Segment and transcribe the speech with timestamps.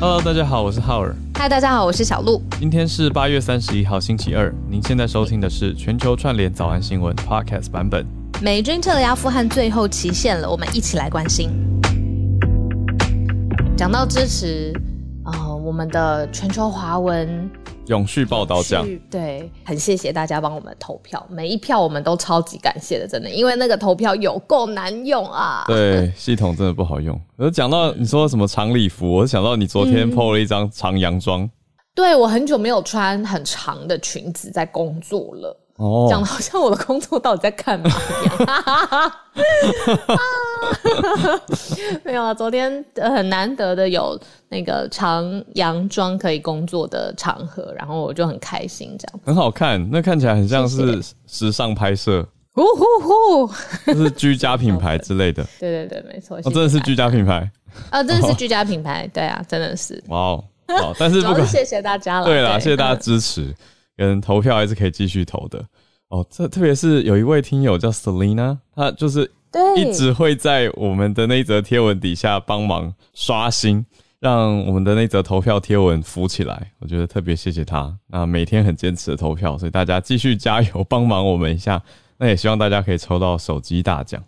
[0.00, 1.12] Hello，大家好，我是浩尔。
[1.34, 2.40] 嗨，大家好，我是小鹿。
[2.60, 4.54] 今天是八月三十一号，星期二。
[4.70, 8.06] 您现在收听的是全球串联早安新闻 Podcast 版本。
[8.40, 11.50] 美军撤离阿富汗最后期限了，我们一起来关心。
[13.76, 14.72] 讲到支持，
[15.24, 17.50] 呃，我们的全球华文
[17.88, 25.64] 永续报道奖，对，很谢谢大家帮我们投票，每一票我们都超级感谢的，真的，因为那个投票有够难用啊。
[25.66, 27.18] 对，系统真的不好用。
[27.36, 31.48] 我讲到你说什么长礼服，我想到你昨天 PO 了一张长洋装。
[31.94, 35.56] 对我很久没有穿很长的裙子在工作了。
[35.78, 39.12] 哦，讲的好像我的工作到底在干嘛一样。
[42.04, 44.18] 没有啊，昨天很难得的有
[44.48, 49.88] 那个长洋装可以工作的场合，然后我就很开心，这样很好看。
[49.90, 53.52] 那看起来很像是时尚拍摄，呼呼呼，
[53.94, 55.44] 是居家品牌 之类的。
[55.60, 57.48] 对对对，没错，真的是居家品牌
[57.90, 60.02] 啊，真的是居家品牌，对啊，真的是。
[60.10, 63.54] 哇哦，好，但是不管谢谢大家了，对了，谢谢大家支持。
[63.98, 65.62] 跟投票还是可以继续投的
[66.08, 66.24] 哦。
[66.30, 69.30] 这特别是有一位听友叫 Selina，他就是
[69.76, 73.84] 一直会在我们的那一则贴文底下帮忙刷新，
[74.20, 76.70] 让我们的那则投票贴文浮起来。
[76.78, 81.82] 我觉得特别谢谢他，那每天很坚持的投票，所以大家继续加油，帮忙我们一下。
[82.18, 84.22] 那也希望大家可以抽到手机大奖。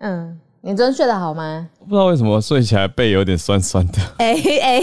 [0.00, 1.68] 嗯，你昨天睡得好吗？
[1.80, 3.98] 不知道为什么睡起来背有点酸酸的。
[4.18, 4.82] 哎哎，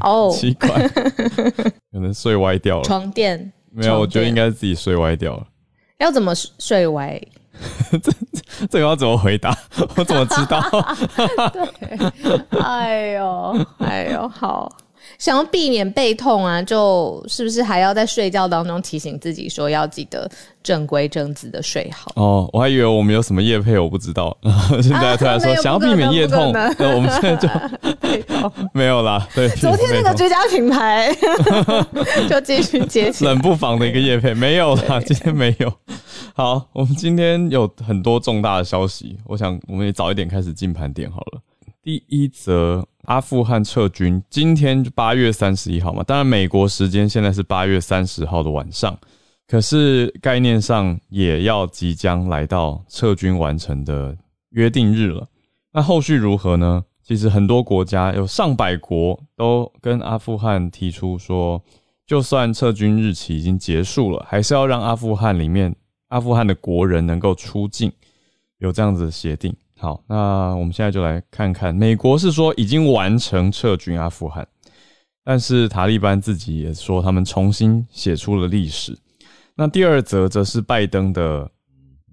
[0.00, 0.88] 哦，奇怪。
[1.92, 5.46] 可能睡歪掉了，床垫没有，我觉得应该是自己睡歪掉了。
[5.98, 7.20] 要怎么睡歪？
[8.02, 8.12] 这
[8.66, 9.56] 这个要怎么回答？
[9.96, 10.60] 我怎么知道？
[11.52, 14.70] 对，哎呦，哎呦，好。
[15.18, 20.30] 想要避免背痛啊，就是不是还要在睡觉当中提醒自己说要记得
[20.62, 22.10] 正规正直的睡好？
[22.16, 24.36] 哦，我还以为我们有什么夜配，我不知道。
[24.82, 27.48] 现在突然说想要避免夜痛，那 我们现在就
[28.72, 29.26] 没有啦。
[29.34, 31.14] 对，昨天那个居家品牌
[32.28, 35.72] 就继续接起冷不防的一个夜配，没有啦，今天没有。
[36.34, 41.40] 好，我们今天有很多重大的消息，我想我们也早一点开始进盘点好了。
[41.84, 42.88] 第一则。
[43.02, 48.98] 阿富汗撤军，今天八月三十一号嘛，当然美国时间现在是八月三十号的晚上，
[49.46, 54.16] 可是概念上也要即将来到撤军完成的
[54.52, 55.28] 约定日了。
[55.70, 56.82] 那后续如何呢？
[57.02, 61.62] 其实很多国家有上百国都跟阿富汗提出说，
[62.06, 65.76] 就算撤军日期已经结束了，还是要让阿富汗里面
[66.08, 67.92] 阿富汗的国人能够出境，
[68.56, 69.54] 有这样子的协定。
[69.76, 74.46] 好，那我们现在就来看看，美国是说已经完成撤军阿富汗，
[75.24, 78.96] 但是塔利班自己也说他们重新写出了历史。
[79.56, 81.50] 那第二则则是拜登的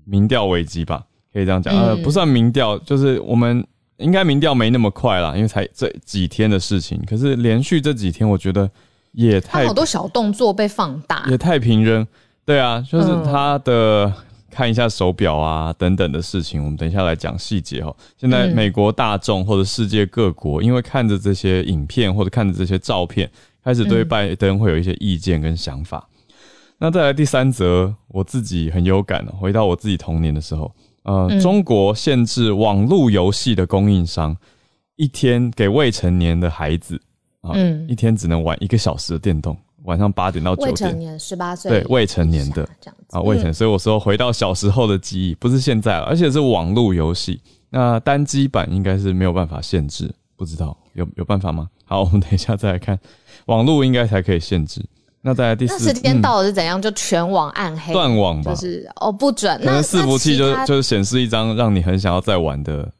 [0.06, 3.66] 民调危机吧，可以这样讲，呃，不算民调，就是我们
[3.98, 7.02] 应该民调没那么快啦，因为才这几天的事情。
[7.08, 8.70] 可是连续这几天，我觉得
[9.14, 12.06] 也太好多小动作被放大，也太平扔。
[12.44, 14.12] 对啊，就是他的。
[14.52, 17.96] 看一下手表啊，等等的事情，我们等一下来讲细节哈。
[18.18, 23.32] 现在美国大众或者世界各国，因为看着这些影片或者看着这些照片，
[23.64, 26.08] 开始对拜登会有一些意见跟想法。
[26.78, 29.34] 那再来第三则，我自己很有感哦。
[29.40, 30.72] 回到我自己童年的时候，
[31.04, 34.36] 呃，中国限制网络游戏的供应商，
[34.98, 37.00] 一天给未成年的孩子
[37.42, 37.56] 啊，
[37.88, 39.56] 一天只能玩一个小时的电动。
[39.84, 51.70] 晚上八点到九点，未成年十八岁，对未成年的这样子啊，未成年，所以我说回到小时候的记忆，不是现在了，而且是网络游戏，那单机版应该是没有办法限制，不知道有有办法吗？
[51.86, 53.00] 好，我们等一下再来看，
[53.46, 54.84] 网络应该才可以限制。
[55.24, 56.82] 那再来第四，时间到了是怎样？
[56.82, 58.52] 就全网暗黑，断网吧？
[58.54, 59.56] 就是哦，不准。
[59.60, 62.92] 可能伺服器就就是显示一张让你很想要再玩的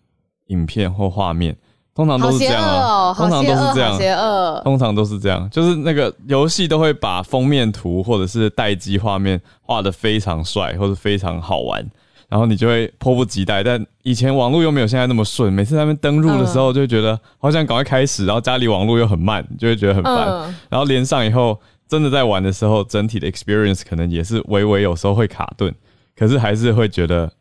[0.48, 1.58] 影片或画面。
[2.02, 11.88] 通常都是这样啊，通常都是这样，邪恶通常都是这样，就是那个游戏都会把封面图或者是待机画面画的非常帅或者非常好玩，
[12.28, 13.64] 然后你就会迫不及待。
[13.64, 20.26] 但以前网络又没有现在那么顺，每次他们登录的时候就觉得好想赶快开始，然后家里网络又很慢，就会觉得很烦。
[20.70, 25.72] 然后连上以后，真的在玩的时候，整体的 experience 可能也是微微有时候会卡顿，
[26.18, 27.32] 可是还是会觉得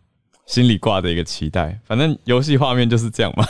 [0.44, 1.78] 心里挂着一个期待。
[1.86, 3.46] 反正游戏画面就是这样嘛。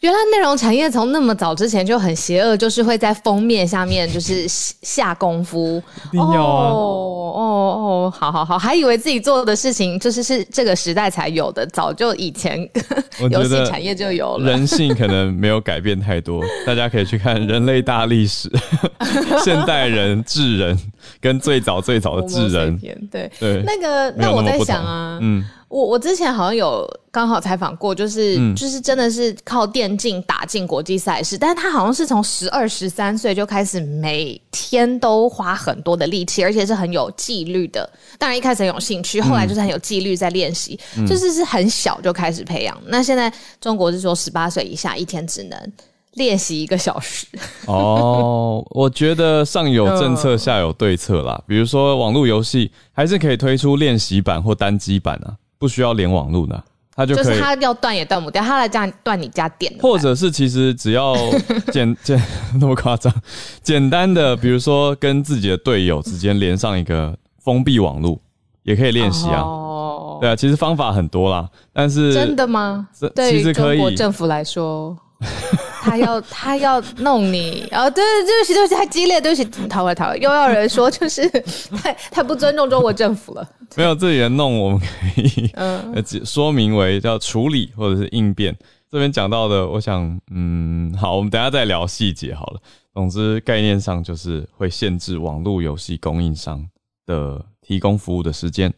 [0.00, 5.82] 原来内容产业从那么早之前就很邪恶，就是会在封面下面就是下功夫。
[6.14, 12.58] 哦哦哦，好好好，还以为自己做的事情就是是这个时代才有的，早就以前
[13.30, 14.50] 游戏产业就有了。
[14.50, 18.48] 人性可能没有改变太多，大家可以去看《人类大历史》，
[19.44, 20.78] 现代人智人
[21.20, 22.78] 跟最早最早的 智人，
[23.10, 25.44] 对对，那个那我在想啊，嗯。
[25.68, 37.86] 我我之前好像有刚好采访过，就是就是真的是靠电竞打进国际赛事，但是他好像是从十二十三岁就开始每天都花很多的力气，而且是很有纪律的。
[38.18, 42.74] 当然一开始很有兴趣，后来就是很有纪律在练习，就是是很小就开始培养。
[42.86, 43.30] 那现在
[43.60, 45.72] 中国是说十八岁以下一天只能
[46.18, 47.26] 练习一个小时。
[47.64, 55.32] 哦，我觉得上有政策下有对策啦，比如说网络游戏还是可以推出练习版或单机版啊。
[55.60, 56.62] 不需要连网络的，
[56.94, 57.40] 他就可以。
[57.40, 59.74] 他要断也断不掉，他来这样断你家电。
[59.80, 61.16] 或者是其实只要
[61.72, 62.16] 简简
[62.60, 63.12] 那么夸张，
[63.60, 67.12] 简单的，比如说跟自己的队友之间连上一个
[67.42, 68.16] 封闭网络，
[68.62, 69.40] 也可以练习啊。
[69.40, 72.86] 哦，对啊，其实方法很多啦，但是真的吗？
[73.16, 74.96] 对于中国政府来说。
[75.88, 81.28] 他要他要弄你哦，对对不起对不起太激烈，对不起逃回逃回，又要人说就是
[81.82, 83.48] 太太不尊重中国政府了。
[83.76, 84.86] 没有这里的弄，我们可
[85.20, 88.56] 以嗯 说明为叫处理或者是应变。
[88.90, 92.60] 这边讲到的，我想嗯好，我们等下再聊细节好了。
[92.94, 96.66] 总之概念上就是会限制网络游戏供应商
[97.06, 98.72] 的提供服务的时间。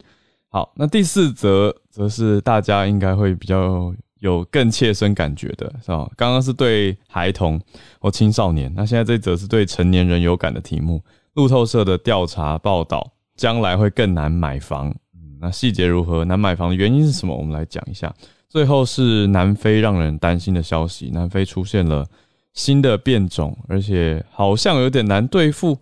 [0.49, 3.95] 好，那第四则则是大家应该会比较。
[4.21, 6.09] 有更切身感觉的是吧？
[6.17, 7.61] 刚刚是对孩童
[7.99, 11.03] 或青少年，那现在这则是对成年人有感的题目。
[11.35, 14.95] 路透社的调查报道，将来会更难买房。
[15.41, 16.25] 那细节如何？
[16.25, 17.35] 难买房的原因是什么？
[17.35, 18.15] 我们来讲一下。
[18.49, 22.07] 最后是南非让人担心的消息：南非出现了
[22.53, 25.79] 新的变种，而且好像有点难对付。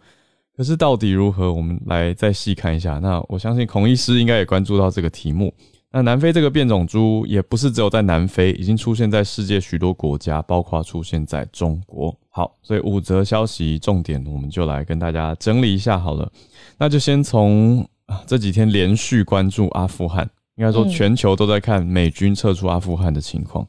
[0.57, 1.53] 可是到底如何？
[1.53, 2.99] 我们来再细看一下。
[2.99, 5.53] 那我相信孔医师应该也关注到这个题目。
[5.91, 12.15] 那南非这个变种猪也不是只有在南非，已经出现在世界许多国家，包括出现在中国。
[12.29, 16.31] 好，所以五则消息重点，我们就来跟大家整理一下好了。
[16.77, 17.89] 那就先从
[18.27, 23.67] 这几天连续关注阿富汗，应该说全球都在看美军撤出阿富汗的情况。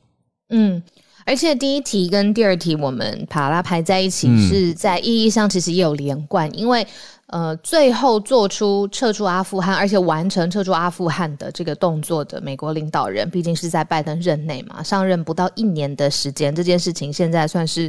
[0.49, 0.83] 嗯，
[1.25, 6.85] 而且第一题跟第二题我们把它排在一起，是在意义上其实也有连贯，因为。
[7.31, 17.87] 呃，最后做出撤出阿富汗，而且完成撤出阿富汗的这个动作的美国领导人，毕竟是在拜登任内嘛，上任不到一年的时间，这件事情现在算是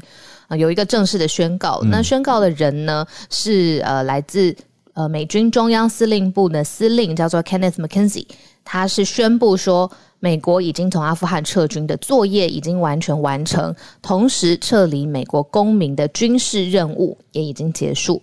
[0.48, 1.80] 呃有一个正式的宣告。
[1.84, 4.54] 那宣告的人呢，是呃来自
[4.92, 8.26] 呃美军中央司令部的司令，叫做 Kenneth McKenzie，
[8.62, 18.20] 他是宣布说，美国已经从阿富汗撤军的作业已经完全完成，同时撤离美国公民的军事任务也已经结束。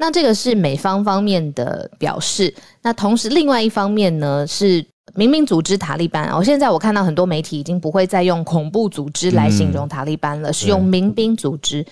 [0.00, 4.82] 那这个是美方方面的表示，那同时另外一方面呢是
[5.14, 6.30] 民兵组织塔利班。
[6.34, 11.84] 我现在我看到很多媒体已经不会再用恐怖组织来形容塔利班了，是用民兵组织。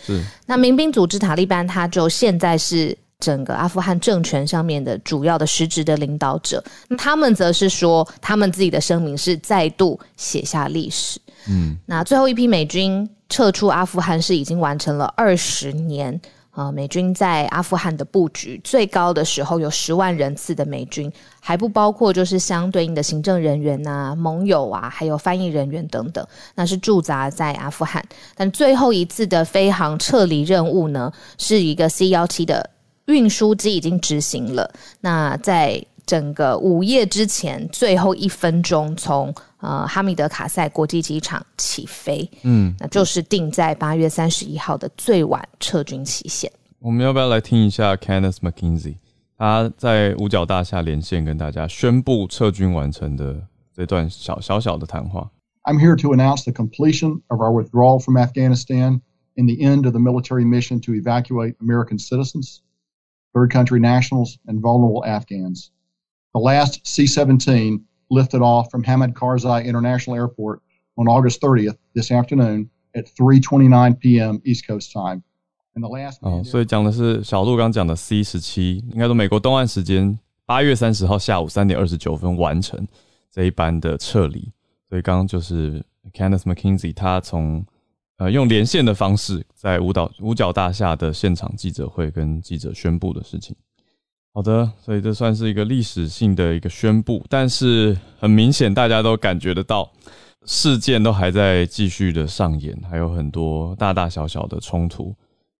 [0.47, 6.65] 那民兵组织塔利班，他就现在是整个阿富汗政权上面的主要的实质的领导者。
[6.89, 11.21] 那他们则是说，他们自己的声明是再度写下历史。
[11.47, 16.19] 嗯，那最后一批美军撤出阿富汗是已经完成了二十年。
[16.51, 28.05] 啊，美军在阿富汗的布局最高的时候有十万人次的美军，还不包括就是相对应的行政人员呐、盟友啊，还有翻译人员等等，那是驻扎在阿富汗。
[28.35, 32.69] 但最后一次的飞航撤离任务呢，是一个 C 幺七的
[33.07, 34.73] 运输机已经执行了。
[35.01, 39.33] 那在整个午夜之前最后一分钟从。
[39.61, 46.49] 呃，哈米德卡塞国际机场起飞，嗯，那就是定在八月三十一号的最晚撤军期限。
[46.79, 48.95] 我们要不要来听一下 Kenneth McKinsey
[49.37, 55.29] 他在五角大厦连线跟大家宣布撤军完成的这段小小小的谈话
[55.65, 59.01] ？I'm here to announce the completion of our withdrawal from Afghanistan
[59.35, 62.59] and the end of the military mission to evacuate American citizens,
[63.35, 65.73] third country nationals, and vulnerable Afghans.
[66.35, 67.81] The last C-17
[68.11, 70.61] lifted off from Hamid Karzai International Airport
[70.97, 74.41] on August 30th this afternoon at 3:29 p.m.
[74.45, 75.23] East Coast time.
[75.75, 82.87] And the last 哦，所以讲的是小鹿刚讲的 C 十七，应该说美国东岸时间八月三十号下午三点二十九分完成
[83.31, 84.51] 这一班的撤离。
[84.89, 87.65] 所以刚刚就是 Kenneth McKinsey 他从
[88.17, 93.55] 呃用连线的方式在舞蹈五角大厦的现场记者会跟记者宣布的事情。
[94.33, 99.91] 好的，所以这算是一个历史性的一个宣布，但是很明显，大家都感觉得到
[100.45, 105.13] 事件都还在继续的上演，还有很多大大小小的冲突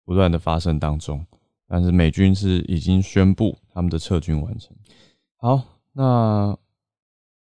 [0.05, 1.25] 不断的发生当中。
[1.67, 4.75] 但是美军是已经宣布他们的撤军完成。
[5.35, 5.61] 好，
[5.91, 6.57] 那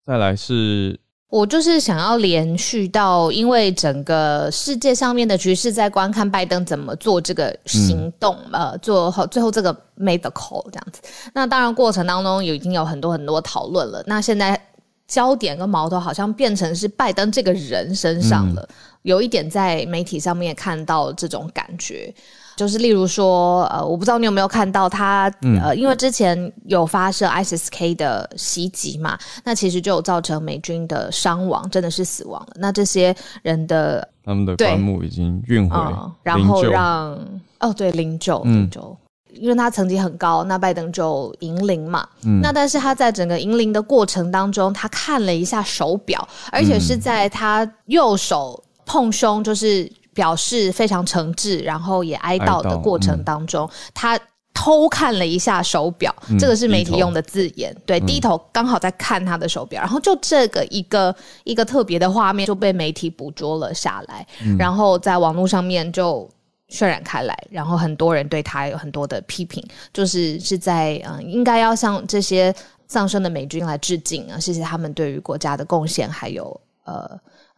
[0.04, 0.98] 再来是
[1.30, 11.02] 我就是想要连续到，因为整个世界上面的局势在观看拜登怎么做这个行动，呃，做好最后这个 made the call 这样子。
[11.34, 14.02] 那当然过程当中有已经有很多很多讨论了。
[14.06, 14.58] 那现在
[15.06, 18.66] 焦点跟矛头好像变成是拜登这个人身上了，
[19.02, 22.12] 有一点在媒体上面看到这种感觉。
[22.56, 32.48] 就是例如说，呃，我不知道你有没有看到他，呃，因为之前有发射 ISIS-K 的袭击嘛，那其实就有造成美军的伤亡，真的是死亡了。
[32.56, 35.76] 那这些人的他们的棺木已经运回，
[36.24, 37.16] 然后让
[37.60, 38.96] 哦对灵柩灵柩，
[39.34, 42.08] 因为他成绩很高，那拜登就迎灵嘛。
[42.42, 49.88] 那但是他在整个迎灵的过程当中，他看了一下手表，而且是在他右手碰胸，就是。
[50.14, 54.18] 表示非常诚挚，然后也哀悼的过程当中，他
[54.52, 61.14] 偷看了一下手表，这个是媒体用的字眼，对，低头刚好在看他的手表，然后就这个一个
[61.44, 64.26] 一个特别的画面就被媒体捕捉了下来，
[64.58, 66.28] 然后在网络上面就
[66.68, 72.52] 渲染开来，然后很多人对他有很多的批评，就是是在嗯，应该要向这些
[72.88, 77.08] 丧生的美军来致敬啊，谢谢他们对于国家的贡献，还有呃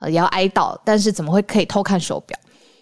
[0.01, 2.37] 呃也要哀悼，但是怎么会可以偷看手表？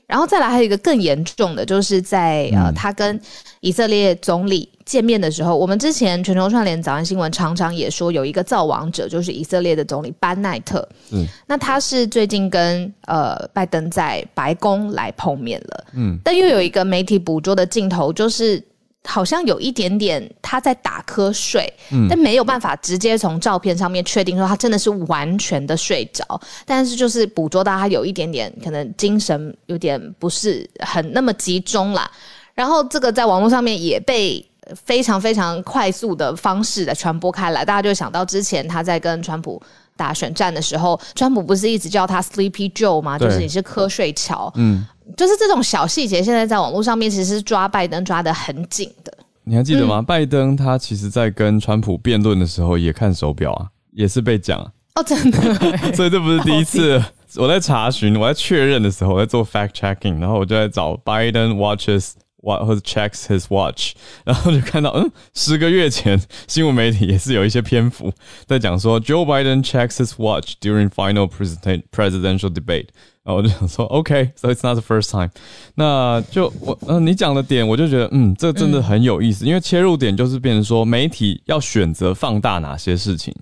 [0.07, 3.21] 然后再来还有一个更严重的，就是在呃，他跟
[3.61, 10.89] 以色列总理见面的时候，我们之前全球串联早安新闻常常也说有一个造王者，就是以色列的总理班奈特。
[11.13, 15.85] 嗯，那他是最近跟呃拜登在白宫来碰面了。
[15.93, 18.63] 嗯，但又有一个媒体捕捉的镜头，就是。
[19.11, 21.73] 好像有一点点他在打瞌睡，
[22.11, 32.11] 但没有办法直接从照片上面确定说他真的是完全的睡着，但是就是捕捉到他有一点点可能精神有点不是很那么集中啦。
[32.55, 34.45] 然后这个在网络上面也被
[34.85, 39.63] 非常非常快速的方式的传播开来，大家就想到之前他在跟川普
[39.99, 43.19] 打选战的时候，川普不是一直叫他 Sleepy Joe 吗？
[43.19, 44.87] 就是你是瞌睡乔，嗯。
[45.17, 49.13] 就是这种小细节，现在在网络上面其实是抓拜登抓的很紧的。
[49.43, 50.03] 你还记得吗？
[50.03, 54.61] 拜登他其实在跟川普辩论的时候也看手表啊，也是被讲
[54.95, 55.39] 哦，真的。
[55.97, 57.03] 所以这不是第一次。
[57.37, 62.13] 我在查询，我在确认的时候，我在做 fact checking，然后我就在找 Biden watches
[62.43, 63.93] what 或者 checks his watch，
[64.25, 68.13] 然后就看到，嗯，十个月前新闻媒体也是有一些篇幅
[68.47, 72.87] 在讲说 Joe Biden checks his watch during final president presidential debate。
[73.25, 75.29] 然后我就想说，OK，so it's not the first time。
[75.75, 83.35] 那就我嗯，你讲的点，我就觉得嗯，这真的很有意思，因为切入点就是变成说，媒体要选择放大哪些事情。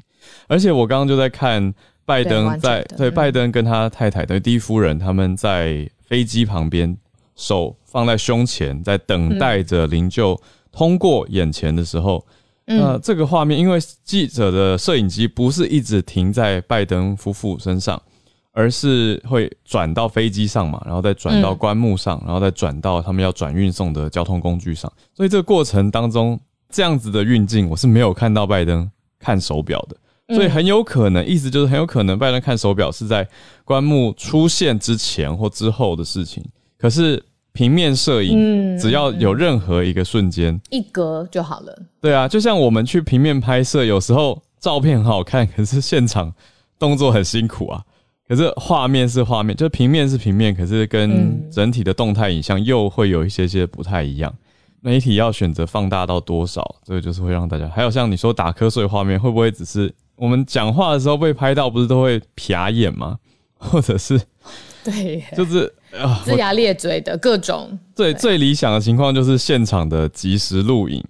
[0.49, 1.73] 而且我刚刚就在看
[2.05, 6.97] 拜登在对拜登跟他太太的第一夫人他们在飞机旁边，
[7.37, 10.37] 手放在胸前，在等待着灵柩
[10.73, 12.27] 通过眼前的时候，
[12.65, 18.03] 那这个画面，因为记者的摄影机不是一直停在拜登夫妇身上。
[18.59, 24.91] 而是会转到飞机上嘛，然后再转到棺木上，然后再转到他们要转运送的交通工具上。
[25.15, 26.41] 所以这个过程当中，
[26.71, 33.29] 这样子的运镜我是没有看到拜登看手表的，所以很有可能，意思就是很有可能拜登看手表是在
[33.63, 36.43] 棺木出现之前或之后的事情。
[36.79, 41.83] 可是平面摄影，只要有任何一个瞬间一格就好了。
[42.01, 46.33] 对啊，就像我们去平面拍摄，有时候照片很好看， 可是现场
[46.79, 47.83] 动作很辛苦啊。
[48.29, 54.35] 可是画面是画面，就平面是平面，可是跟整体的动态影像又会有一些些不太一样。
[54.81, 57.69] 媒体要选择放大到多少，这个就是会让大家。
[57.69, 63.17] 还有像你说打瞌睡画面，会不会只是我们讲话的时候被拍到，不是都会瞟眼吗？
[63.59, 64.21] 或者是
[64.85, 67.79] 对，就是啊，龇牙咧嘴的各种。
[67.95, 71.03] 最最理想的情况就是现场的即时录影，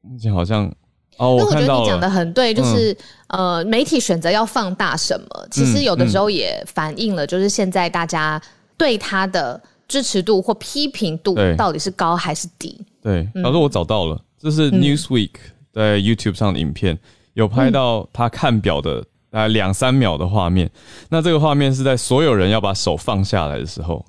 [0.00, 0.72] 目前好像。
[1.18, 2.96] 哦，那我觉得你讲的很对，就是
[3.28, 8.40] 呃，媒体选择要放大什么，其实有的时候也反映了，就是现在大家
[8.78, 12.76] 对他的支持度或批评度到底是高还是低。
[13.02, 15.30] 对，老师，我找到了，这是 Newsweek
[15.72, 16.98] 在 YouTube 上的影片，
[17.34, 20.68] 有拍到他看表的大概两三秒的画面。
[21.10, 24.04] 那这个画面是在所有人要把手放下来的时候，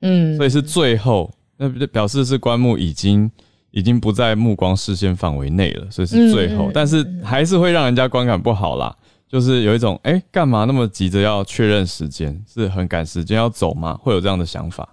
[0.00, 3.30] 嗯，所以是最后，那表示是棺木已经。
[3.72, 8.96] 已经不在目光视线范围内了，所以是最后，但是还是会让人家观感不好啦。
[9.28, 12.42] 就是有一种，哎，干嘛那么急着要确认时间？
[12.48, 13.94] 是很赶时间要走吗？
[14.00, 14.88] 会有这样的想法。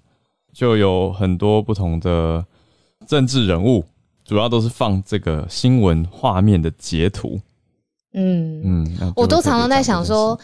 [0.52, 2.46] 就有很多不同的
[3.08, 3.86] 政治人物，
[4.26, 7.40] 主要都是放这个新闻画面的截图。
[8.16, 8.62] 嗯
[9.00, 10.38] 嗯，我都常常在想说。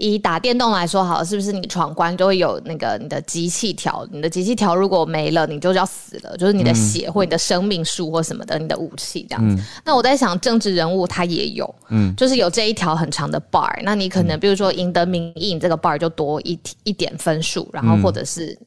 [0.00, 4.06] 以打电动来说，好，是不是你闯关就会有那个你的集气条？
[4.10, 9.62] 你的集气条如果没了，你就要死了，就是你的血或你的生命数或什么的，你的武器这样子。
[9.84, 13.70] 那我在想，政治人物他也有，嗯，就是有这一条很长的 bar。
[13.82, 18.58] 那你可能比如说赢得民意，这个 bar 就多一一点分数，然后或者是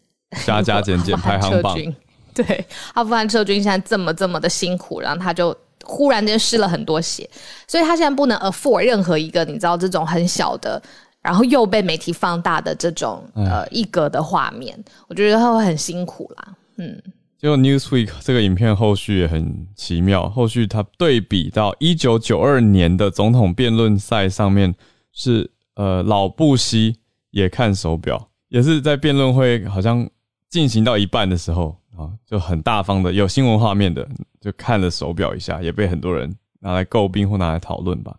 [0.46, 1.76] 加加减减排行榜。
[2.36, 2.64] 对，
[2.94, 7.28] 阿富汗撤军现在这么这么的辛苦，然后他就忽然间失了很多血，
[7.68, 10.80] 所以他现在不能 afford 任何一个你知道这种很小的。
[11.24, 14.78] 然后又被媒体放大的这种呃一格的画面，
[15.08, 16.54] 我觉得他会很辛苦啦。
[16.76, 17.02] 嗯，
[17.38, 24.76] 就 Newsweek 这个影片后续也很奇妙，后续它对比到一九九二年的总统辩论赛上面，
[25.14, 26.98] 是呃老布希
[27.32, 30.06] 也看手表，也是在辩论会好像
[30.50, 34.06] 进行到一半的时候啊，就很大方的有新闻画面的
[34.42, 38.14] 就看了手表一下，也被很多人拿来诟病或拿来讨论吧。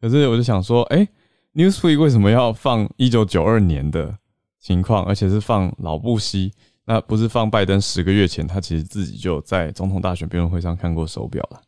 [0.00, 1.06] 可是我就想说，哎。
[1.56, 4.14] Newsweek 为什么要放一九九二年的
[4.60, 6.52] 情况，而且是放老布希？
[6.84, 11.60] 那不是放拜登十个月前，他其实自己就在总统大选辩论会上看过手表了。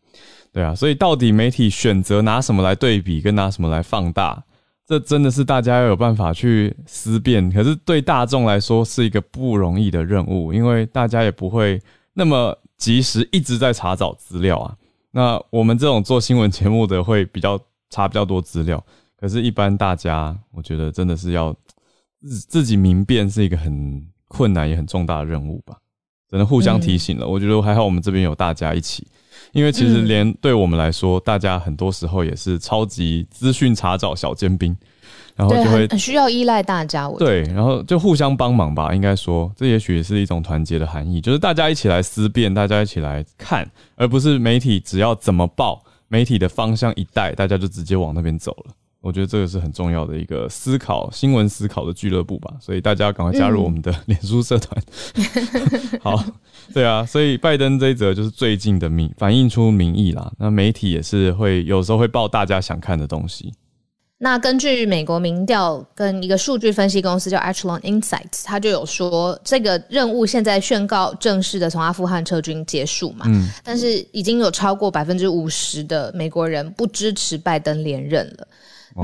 [0.53, 4.45] 对啊，所以到底媒体选择拿什么来对比，跟拿什么来放大，
[4.87, 7.51] 这真的是大家要有办法去思辨。
[7.51, 11.81] 可是对大众来说是一个不容易的任务，因为大家也不会
[12.13, 14.77] 那么及时一直在查找资料啊。
[15.13, 18.85] 那我们这种做新闻节目的会比较查比较多资料。
[19.21, 21.53] 可是，一般大家，我觉得真的是要
[22.23, 25.77] 自自己明辨，是一个很困难也很重大的任务吧。
[26.31, 27.27] 只能互相提醒了。
[27.27, 29.07] 我觉得还好，我们这边有大家一起，
[29.53, 34.77] 因为其实连对我们来说，大家很多时候也是超级资讯查找小尖兵，
[35.35, 37.09] 然后就会很需要依赖大家。
[37.19, 38.95] 对，然后就互相帮忙吧。
[38.95, 48.75] 应该说，这也许也是一种团结的含义，就是大家一起来思辨，大家一起来看，而不是媒体只要怎么报，媒体的方向一带，大家就直接往那边走了。
[49.01, 54.83] 我觉得这个是很重要的一个思考新闻思考的俱乐部吧，所以大家赶快加入我们的脸书社团。
[56.03, 56.23] 好，
[56.75, 60.33] 对啊，所以拜登这一则就是最近的民反映出民意啦。
[60.39, 63.55] 那媒体也是会有时候会报大家想看的东西。
[64.21, 73.27] 那根据美国民调跟一个数据分析公司叫 Echelon Insights，他就有说这个任务现在宣告正式的从阿富汗撤军结束嘛？
[73.29, 78.49] 嗯，但是已经有超过百分之五十的美国人不支持拜登连任了。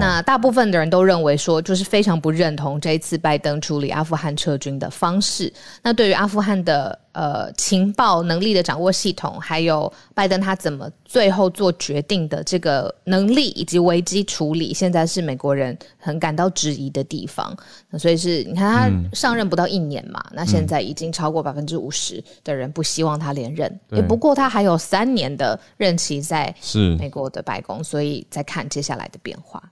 [0.00, 5.52] 那大部分的人都认为说，就是非常不认同这一次拜登处理阿富汗撤军的方式。
[5.82, 17.57] 那对于阿富汗的呃情报能力的掌握系统，还有拜登他怎么最后做决定的这个能力以及危机处理，现在是美国人很感到质疑的地方。
[17.90, 23.80] 那所以是你看他上任不到一年嘛，那现在已经超过百分之五十的人不希望他连任。
[23.90, 29.62] 也不过他还有三年的任期在是美国的白宫，所以再看接下来的变化。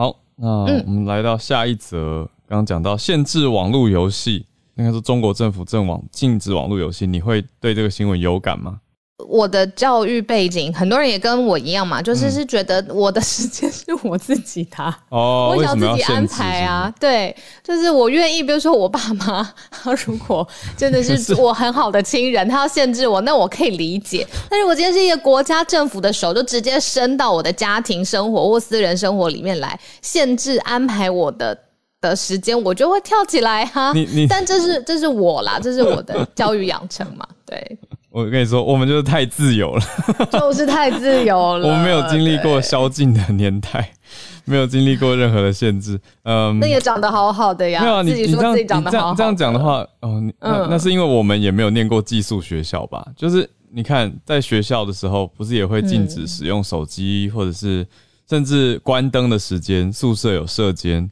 [0.00, 0.48] 好，那
[0.86, 8.80] 我们来到下一则，刚刚讲到限制网络游戏，应该是中国政府正网禁止网络游戏，你会对这个新闻有感吗？
[9.28, 16.92] 我的教育背景，很多人也跟我一样嘛，就是是觉得我的时间是我自己的，哦，我想自己安排啊。
[16.98, 24.26] 对，就是我愿意，比如说我爸妈，他如果真的是 我很好的亲人，他要限制我，那我可以理解。
[24.48, 31.56] 但是我今天是一个国家政府的手，就直接伸到我的家庭生活或私人生活里面来，限制安排我的
[32.00, 33.92] 的时间，我就会跳起来哈。
[34.28, 37.78] 但这是这是我啦，这是我的教育养成嘛，对。
[38.10, 39.82] 我跟你说，我们就是太自由了，
[40.32, 41.68] 就是太自由了。
[41.68, 43.88] 我们没有经历过宵禁的年代，
[44.44, 45.96] 没有经历过任何的限制。
[46.24, 47.80] 嗯，那也长得好好的呀。
[47.80, 53.06] 没有啊，你你这样你这样这样讲的话，哦，那那是因为我们也没有念过寄宿学校吧？
[53.16, 57.86] 就是你看，在学校的时候，不是也会禁止使用手机，或者是
[58.28, 61.08] 甚至关灯的时间，宿舍有射间，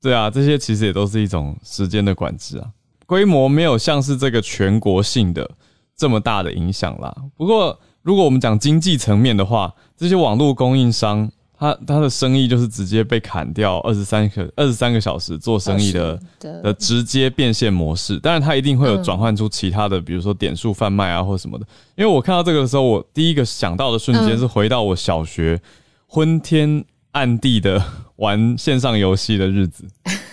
[0.00, 2.66] 对啊，这些其实也都是一种时间的管制啊。
[3.06, 5.50] 规模没有像是这个全国性的。
[5.98, 7.14] 这么大的影响啦。
[7.36, 16.18] 不过，如果我们讲经济层面的话，这些网络供应商，他他的生意就是直接被砍掉二十三个二十三个小时做生意的
[16.62, 18.16] 的直接变现模式。
[18.20, 21.66] 当然，他一定会有转换出其他的，比如说点数贩卖啊，或什么的。
[21.96, 25.60] 因为我看到这个的时候，我第一个想到的瞬间是回到我小学
[26.06, 27.82] 昏天暗地的
[28.16, 29.84] 玩线上游戏的日子。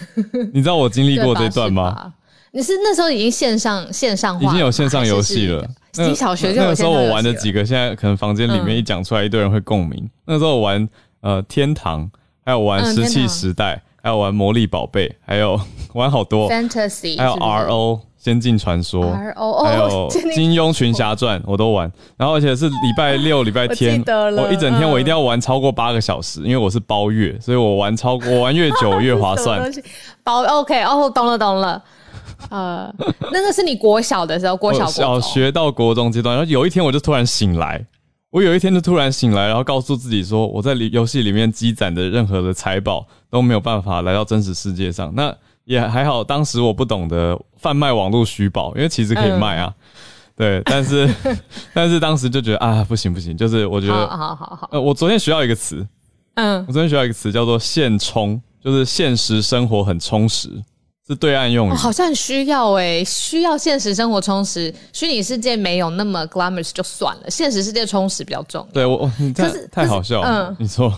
[0.53, 2.13] 你知道我经历过这段吗？
[2.55, 5.67] 你是那时候已经线上线上已经有线上游戏了。
[5.97, 10.09] 你小学就那个时候我玩的几个，现在可能房间里面一讲出来，一堆人会共鸣。
[10.25, 10.87] 那时候我玩
[11.19, 12.09] 呃天堂，
[12.45, 15.59] 还有玩石器时代，还有玩魔力宝贝，还有
[15.95, 29.69] 玩好多，Fantasy，还有 RO 仙境传说还有 金庸群侠传我都玩，然后而且是礼拜六、礼拜 天我一整天嗯我一定要玩超过八个小时，因为我是包月，所以我玩超我玩越久越划算。
[30.23, 31.83] 包 OK 哦，懂了懂了。
[32.49, 32.93] 呃，
[33.31, 37.85] 那个是你国小的时候，国小我小学到国中阶段，然后有一天我就突然醒来，
[38.29, 45.13] 我有一天就突然醒来，然后告诉自己说，我在里游戏里面积攒的任何的财宝都没有办法来到真实世界上。
[45.15, 49.73] 那也还好，当时我不懂得贩卖网络虚宝，因为其实可以卖啊。
[50.37, 51.09] 对，但是
[51.73, 55.87] 但是当时就觉得啊，不行不行，就是我觉好得，好好好，呃，我昨天学到一个词，
[56.33, 60.49] 嗯我，昨天学到一个词叫做现充，就是现实生活很充实，
[61.07, 61.71] 是对岸用语。
[61.71, 68.73] 哦好像很需要诶，需要现实生活充实，虚拟世界没有那么 glamorous 就算了，现实世界充实比较重要。
[68.73, 70.27] 对我，我你太可是太好笑了。
[70.49, 70.93] 嗯你说。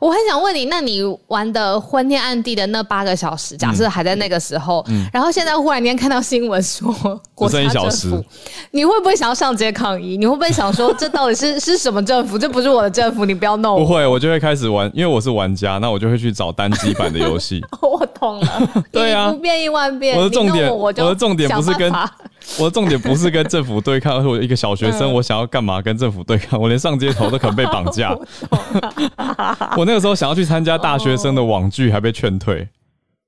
[0.00, 6.92] 我很想问你，那你玩的昏天暗地的那八个小时，假设还在那个时候，然后现在忽然间看到新闻说
[7.34, 8.24] 国家嗯只剩一小政时府，
[8.70, 10.16] 你会不会想要上街抗议？
[10.16, 12.38] 你会不会想说这到底是 是什么政府？
[12.38, 13.80] 这不是我的政府，你不要弄我。
[13.80, 17.60] 不会，我就会开始玩，因为我是玩家，那我就会去找单机版的游戏。
[17.82, 20.16] 我懂了， 对啊不变一万变。
[20.16, 21.92] 我的重点我我我的重点不是跟
[22.58, 26.60] 我的重点不是跟政府对抗，而是我一个小学生，嗯我想要干嘛跟政府对抗？
[26.60, 28.16] 我连上街头都可能被绑架。
[29.76, 32.68] 我那个时候想要去参加大学生的网剧，还被劝退，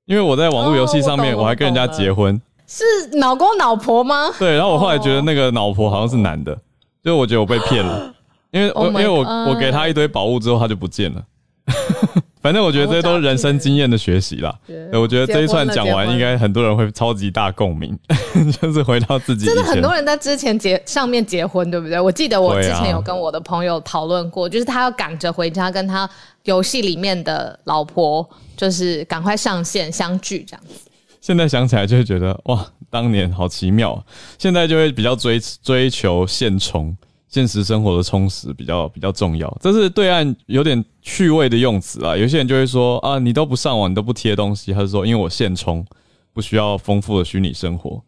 [0.05, 2.39] 因为我在网络游戏上面哦我还跟人家结婚。
[2.67, 2.83] 是
[3.19, 4.29] 老公老婆吗？
[4.39, 6.57] 对，然后我后来觉得那个老婆好像是男的，
[7.03, 8.13] 就我觉得我被骗了，
[8.51, 11.21] 因为我 Oh 因为我我给他一堆宝物之后，他就不见了。
[12.41, 14.55] 反正我觉得这些都是人生经验的学习啦。
[14.67, 17.97] 对我觉得这一串讲完，应该很多人会超级大共鸣，
[18.61, 21.99] 就是回到自己真的很多人在之前结上面结婚，对不对？
[21.99, 26.07] 我记得我之前有跟我的朋友讨论过，就是他要赶着回家跟他
[26.43, 30.75] 游戏里面的老婆，就是赶快上线相聚这样子。
[31.19, 34.03] 现在想起来就会觉得哇，当年好奇妙啊。
[34.37, 36.95] 现在就会比较追追求现充，
[37.35, 39.57] 现实生活的充实比较比较重要。
[39.59, 42.15] 这是对岸有点趣味的用词啊。
[42.15, 45.85] 有些人就会说啊，你都不上网，你都不贴东西，他是说因为我现充，
[46.31, 48.01] 不需要丰富的虚拟生活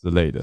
[0.00, 0.40] 之类的。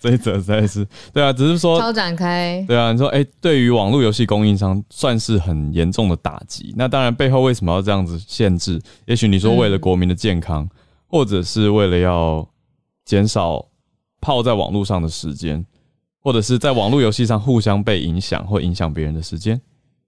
[0.00, 6.74] 这一则实在是对啊，只是说超展开，对啊，你说，哎、对于网络游戏供应商算是很严重的打击。
[6.76, 8.80] 那当然，背后为什么要这样子限制？
[9.06, 10.68] 也许你说为了国民的健康，
[11.06, 12.44] 或者是为了要
[13.04, 13.64] 减少
[14.20, 15.64] 泡在网络上的时间，
[16.22, 19.60] 或者是在网络游戏上互相被影响或影响别人的时间。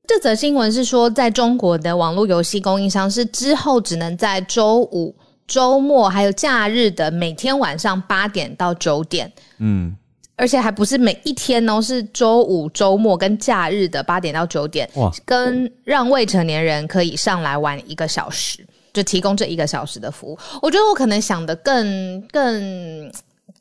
[0.06, 5.14] 这则新闻是说，在中国的网络游戏供应商是之后只能在周五、
[5.46, 9.96] 周末还有假日的每天晚上八点到九点，嗯，
[10.34, 18.58] 而且还不是每一天哦，是周五、周末跟假日的八点到九点，哇，跟让未成年人可以上来玩一个小时，
[18.92, 20.38] 就提供这一个小时的服务。
[20.60, 23.12] 我觉得我可能想的更更。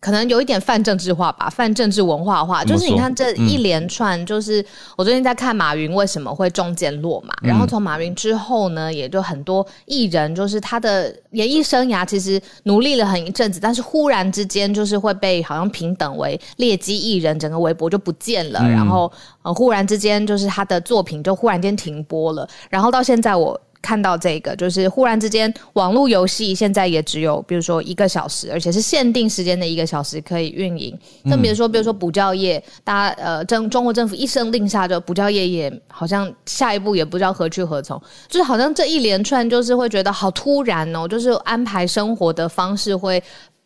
[0.01, 4.65] 可能有一点泛政治化吧，泛政治文化化，就是你看这一连串，就是
[4.97, 19.11] 我最近在看马云为什么会中箭落马，然后从马云之后呢，也就很多艺人，就是他的演艺生涯其实努力了很一阵子，但是忽然之间就是会被好像平等为劣迹艺人，整个微博就不见了，然后
[19.43, 23.61] 呃忽然之间就是他的作品就忽然间停播了，然后到现在我。
[23.81, 30.97] 看到这个，就是忽然之间，网络游戏现在也只有，比如说一个小时，而且是限定时间的一个小时可以运营。
[31.29, 43.21] 更别说，比如说补教业，大家呃，政中国政府一声令下，就补教业也好像下一步也不知道何去何从，就是好像这一连串就是会觉得好突然哦，就是安排生活的方式会。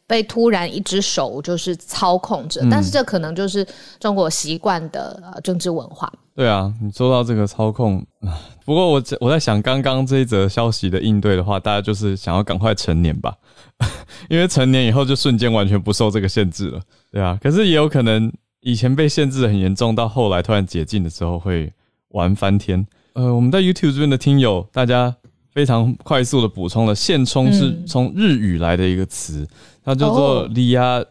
[0.08, 3.66] 被突然一只手就是操控着，但是这可能就是
[4.00, 6.12] 中国习惯的呃政治文化。
[6.36, 13.34] 对啊，你说到这个操控，啊 不过我我在想，刚刚这一则消息的应对的话，大家就是想要赶快成年吧，
[14.30, 17.40] 因为成年以后就瞬间完全不受这个限制了，对啊。
[17.42, 21.72] 可是也有可能以前被限制得很严重，到后来突然解禁的时候会
[22.10, 22.86] 玩翻天。
[23.14, 25.16] 呃，我们在 YouTube 这边的听友，大家
[25.54, 29.48] 非常快速的补充了“现充”是从日语来的一个词，
[29.86, 31.06] 它叫做哦 “lia”，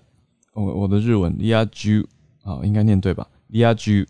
[0.52, 2.04] 我我的日文 “lia ju”
[2.42, 4.04] 啊，应该念对吧？“lia ju”。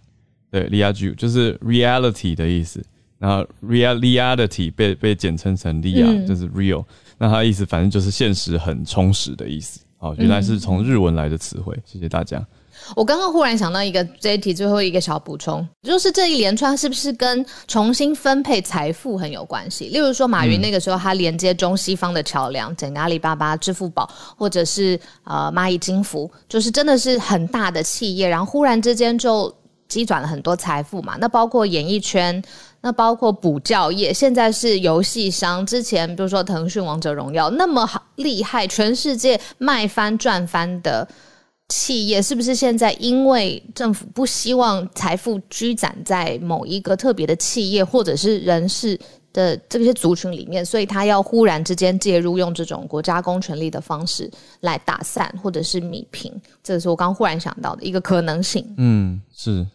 [0.50, 2.81] 对 i a g 就是 reality 的意思，
[3.18, 6.85] 然后 real reality 被被简称成 lia，、嗯就是 real，
[7.18, 9.81] 那它的意思反正就是现实很充实的意思。
[9.96, 12.46] 好，原来是从日文来的词汇，谢谢大家。
[12.94, 19.88] 我刚刚忽然想到一个这一题最后一个小补充，就是这一连串是不是跟重新分配财富很有关系？
[19.88, 29.55] 例如说，马云那个时候他连接中西方的桥梁，整个阿里巴巴、支付宝，或者是呃蚂蚁金服，就是真的是很大的企业，然后忽然之间就
[29.88, 31.16] 积攒了很多财富嘛。
[31.18, 32.42] 那包括演艺圈。
[32.87, 41.09] 那包括补教业，现在是游戏商，之前比如说腾讯王者荣耀那么好厉害，全世界卖翻赚翻的。
[41.68, 48.98] 企业是不是现在因为政府不希望财富居攒在某一个特别的企业或者是人士
[49.33, 56.33] 的这些族群里面，所以他要忽然之间介入，用这种国家公权力的方式来打散或者是弭平？
[56.62, 58.64] 这是我刚忽然想到的一个可能性。
[58.77, 59.66] 嗯，是。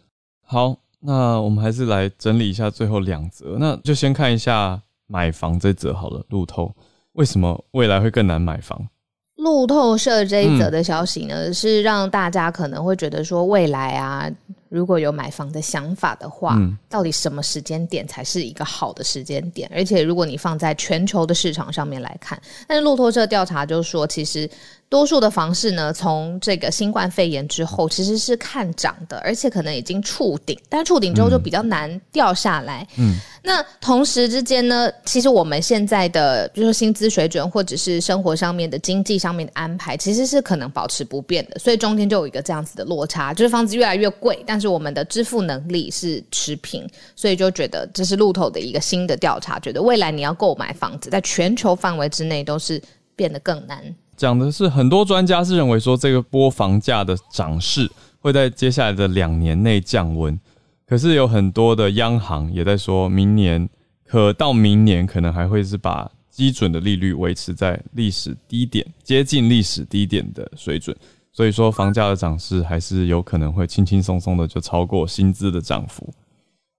[0.42, 6.24] 好，那我们还是来整理一下最后两则，那就先看一下买房这则好了。
[6.30, 6.74] 路透
[7.12, 8.88] 为什么未来会更难买房？
[9.40, 14.30] 路透社这一则的消息呢，是让大家可能会觉得说，未来啊，
[14.68, 19.70] 如果有买房的想法的话，到底什么时间点才是一个好的时间点？
[19.74, 24.48] 而且，如果你放在全球的市场上面来看，但是路透社调查就说，其实。
[24.90, 32.84] 多数的房市呢，从这个新冠肺炎之后，其实是看涨的，而且可能已经触顶，但是触顶之后就比较难掉下来。
[32.98, 52.82] 嗯，那同时之间呢，其实我们现在的，比如说薪资水准，或者是生活上面的经济上面的安排，其实是可能保持不变的，所以中间就有一个这样子的落差，就是房子越来越贵，但是我们的支付能力是持平，所以就觉得这是路透的一个新的调查，觉得未来你要购买房子，在全球范围之内都是
[53.14, 53.80] 变得更难。
[54.20, 60.38] 讲的是很多专家是认为说，这个波房价的涨势会在接下来的两年内降温。
[60.86, 63.66] 可是有很多的央行也在说，明年
[64.04, 70.94] 可到明年可能还会是把基准的利率维持在历史低点，接近历史低点的水准。
[71.32, 76.06] 所以说，房价的涨势还是有可能会轻轻松松的就超过薪资的涨幅。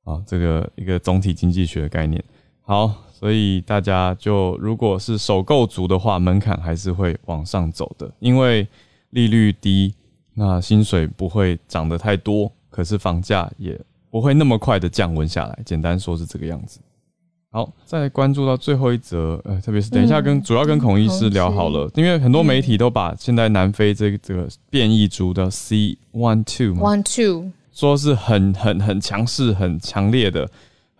[0.03, 2.23] 啊，这个一个总体经济学的概念。
[2.61, 2.93] 好。
[3.21, 8.67] 所以大家就如果是首购族的话，门槛还是会往上走的，因为
[9.11, 9.93] 利率低，
[10.33, 13.79] 那薪水不会涨得太多，可是房价也
[14.09, 15.59] 不会那么快的降温下来。
[15.63, 16.79] 简单说是这个样子。
[17.51, 30.49] 好，再关注到最后一则，呃，特别是等一下跟主要跟孔医师聊好了，因为很多媒体都把现在南非这个这个变异株的 C one two one two 说是很很很强势、很强烈的。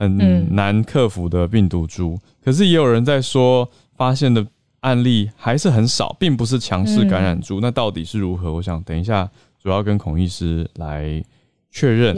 [0.10, 4.44] 很难克服的病毒株，可是也有人在说，发现的
[4.80, 7.60] 案例还是很少，并不是强势感染株。
[7.62, 8.52] 那到底是如何？
[8.52, 9.30] 我想等一下
[9.62, 11.24] 主要跟孔医师来
[11.70, 12.16] 确认，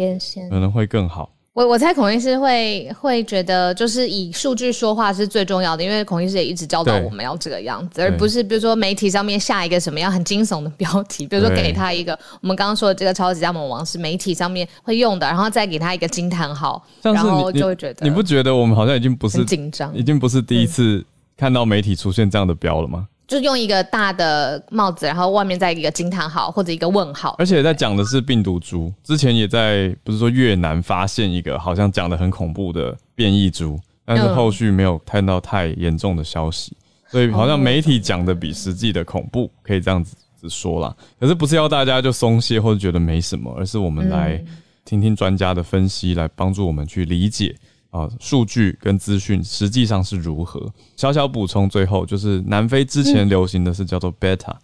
[0.49, 1.29] 可能会更好。
[1.53, 21.05] 我我猜孔医师会会觉得，就是以数据说话是最重要的，因为孔医师也一直教导我们要这个样子，而不是比如说媒体上面下一个什么样很惊悚的标题，比如说给他一个我们刚刚说的这个超级加盟王是媒体上面会用的，然后再给他一个惊叹号，然后就会觉得你不觉得我们好像已经不是紧张，已经不是第一次
[21.37, 23.07] 看到媒体出现这样的标了吗？
[23.33, 28.93] 就用一个大的帽子，然后外面再一个惊叹号或者一个问号，而且在讲的是病毒株。
[29.03, 36.75] 之前也在不是说越南发现一个好像讲的很恐怖的变异株，但是后续没有看到太严重的消息，
[37.09, 40.15] 所以好像媒体讲的比实际的恐怖，可以这样子
[40.47, 40.95] 说啦。
[41.19, 44.43] 可是不是要大家就松懈或者觉得没什么，而是我们来
[44.85, 47.55] 听听专家的分析，来帮助我们去理解。
[47.93, 50.59] 啊，数据跟资讯实际上是如何？
[50.95, 54.55] 小小补充，最后就是南非之前流行的是叫做 Beta，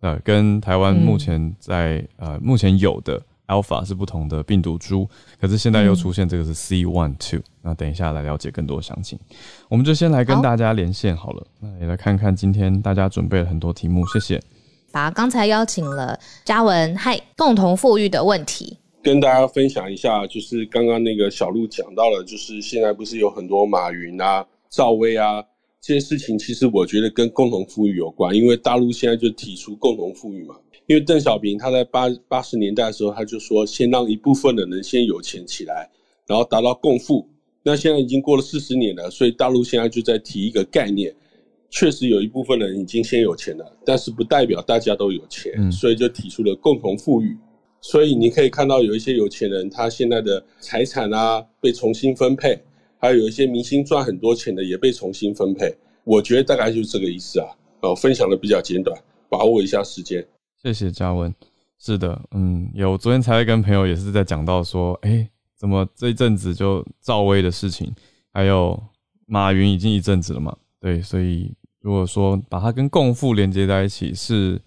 [0.00, 5.06] 呃，跟台湾目前在呃目前有的 Alpha 是不同的病毒株，
[5.38, 7.40] 可是现在又出现这个是 C one two。
[7.60, 9.18] 那等一下来了解更多详情，
[9.68, 11.46] 我们就先来跟大家连线好了。
[11.60, 14.42] 那也来看看今天大家准备了很多题目，谢谢。
[14.90, 18.78] 把刚才邀请了嘉文，嗨，共同富裕的问题。
[19.02, 25.42] 跟大家分享一下，就是刚刚那个小鹿讲到了，就是现在不是有很多马云啊、赵薇啊
[25.80, 30.54] 这些事情，其实我觉得跟共同富裕有关，因为大陆现在就提出共同富裕嘛。
[30.86, 35.90] 因为邓小平他在八八十年代的时候，他就说先让一部分的人先有钱起来，
[36.26, 37.28] 然后达到共富。
[37.64, 41.14] 那现在已经过了四十年了，所以大陆现在就在提一个概念，
[41.70, 47.36] 确实有一部分人已经先有钱了，但是不代表大家都有钱，所以就提出了共同富裕。
[47.82, 52.56] 所以你可以看到有一些有钱人，他现在的财产啊被重新分配，
[52.96, 55.76] 还有有一些明星赚很多钱的也被重新分配。
[56.04, 57.48] 我觉得大概就是这个意思啊。
[57.80, 58.96] 哦，分享的比较简短，
[59.28, 60.24] 把握一下时间。
[60.62, 61.34] 谢谢嘉文。
[61.76, 67.92] 是的，嗯，有昨天才跟朋友也是在讲到说，哎，怎么这一阵子就赵薇的事情，
[68.32, 68.80] 还有
[69.26, 70.56] 马云已经一阵子了嘛？
[70.80, 74.60] 对，所以如果说把它跟共富连接在一起是。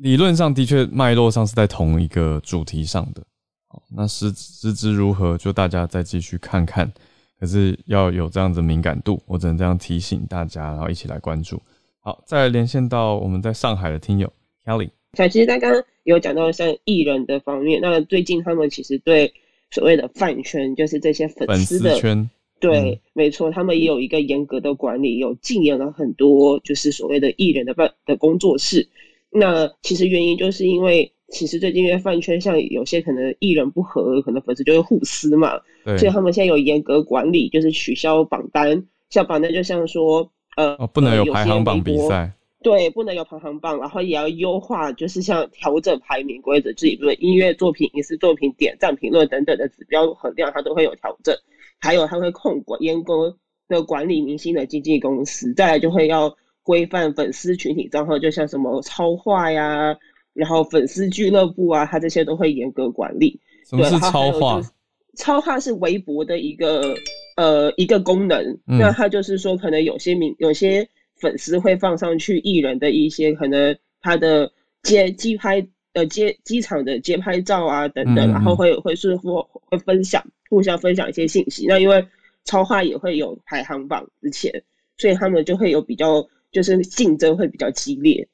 [0.00, 3.22] 理论上的确脉络上是在同一个主题上的，
[3.68, 6.90] 好，那实实质如何，就大家再继续看看。
[7.38, 11.60] 可是要有这样子敏感度，我只能这样提醒大家，然后一起来关注。
[12.00, 14.32] 好，再来连线到我们在上海的听友
[14.64, 14.88] Kelly。
[15.14, 19.32] 小其实他刚刚有讲到像艺人的方面，那最近他们其实对
[19.70, 28.88] 所谓的饭圈，就是这些粉丝的圈，对，没错，他们也有一个严格的管理，有禁言了很多就是所谓的艺人的办的工作室。
[29.30, 51.34] 那其实原因就是因为，其实最近因为饭圈像有些可能艺人不合，可能粉丝就会互撕嘛，对，所以他们现在有严格管理，就是取消榜单，像榜单就像说，呃，哦，不能有有排行榜比赛，对，不能有排行榜，然后也要优化，就是像调整排名规则，自己对音乐作品、影视作品、点赞、评论等等的指标衡量，它都会有调整。
[51.78, 53.34] 还有，它会控管严格
[53.68, 56.36] 的管理明星的经纪公司，再来就会要
[56.70, 59.96] 规范粉丝群体账号，就像什么超话呀，
[60.34, 63.40] 然后粉丝俱乐部啊，它这些都会严格管理。
[63.64, 64.62] 超话就？
[64.62, 64.70] 是
[65.16, 66.94] 超话是微博的一个
[67.36, 74.52] 呃一个功能，嗯那它就是说，可能有些名有些粉丝会放上去艺人的一些可能他的
[74.84, 81.66] 街机拍呃街机场的街拍照啊等等，嗯嗯嗯然后会会是或会分享互相分享一些信息。
[81.66, 82.06] 那因为
[82.44, 84.62] 超话也会有排行榜之前，
[84.96, 88.28] 所以他们就会有比较就是竞争会比较激烈。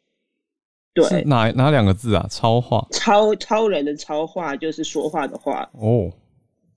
[0.94, 2.26] 对，是哪哪两个字啊？
[2.30, 2.86] 超话。
[2.90, 6.10] 超超人的超话就是说话的话，哦，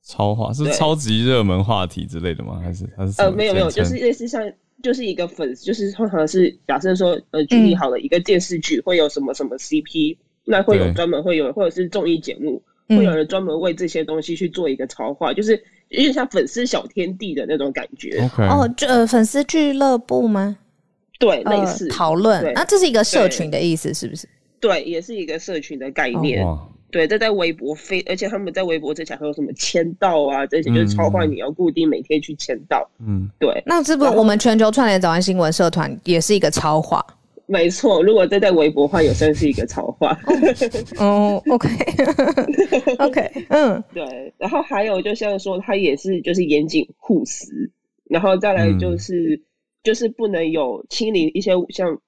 [0.03, 2.59] 超话是超级热门话题之类的吗？
[2.61, 4.41] 还是还是呃，没有没有，就是类似像
[4.83, 12.97] 就是一个粉丝，就是通常是假设说，呃，举例嗯好了，一个电视剧会有什么什么 CP，那会有专门会有，或者是综艺节目，嗯。
[12.97, 15.53] 会有人专门为这些东西去做一个超话，就是
[15.87, 18.29] 有点像粉丝小天地的那种感觉。
[18.37, 20.57] 哦，就呃粉丝俱乐部吗？
[21.19, 24.27] 对，类呃似，讨论对，那这是一个社群的意思，是不是？
[24.59, 26.43] 对，也是一个社群的概哦念。
[26.45, 32.89] 哇，对，这在微博非，而且他们在微博之前还有什么签到啊，这些就是超话，嗯你要固定每天去签到。
[33.05, 37.05] 嗯，对，那是不是我们全球串联早安新闻社团也是一个超话？
[37.45, 40.15] 没错，如果这在微博的话，也算是一个超话。
[40.97, 47.71] 哦， OK，OK， 嗯对，然后还有就像说，它也是就是严谨护食，
[48.07, 49.41] 然后再来就是、
[49.83, 51.99] 就是不能有清理一些像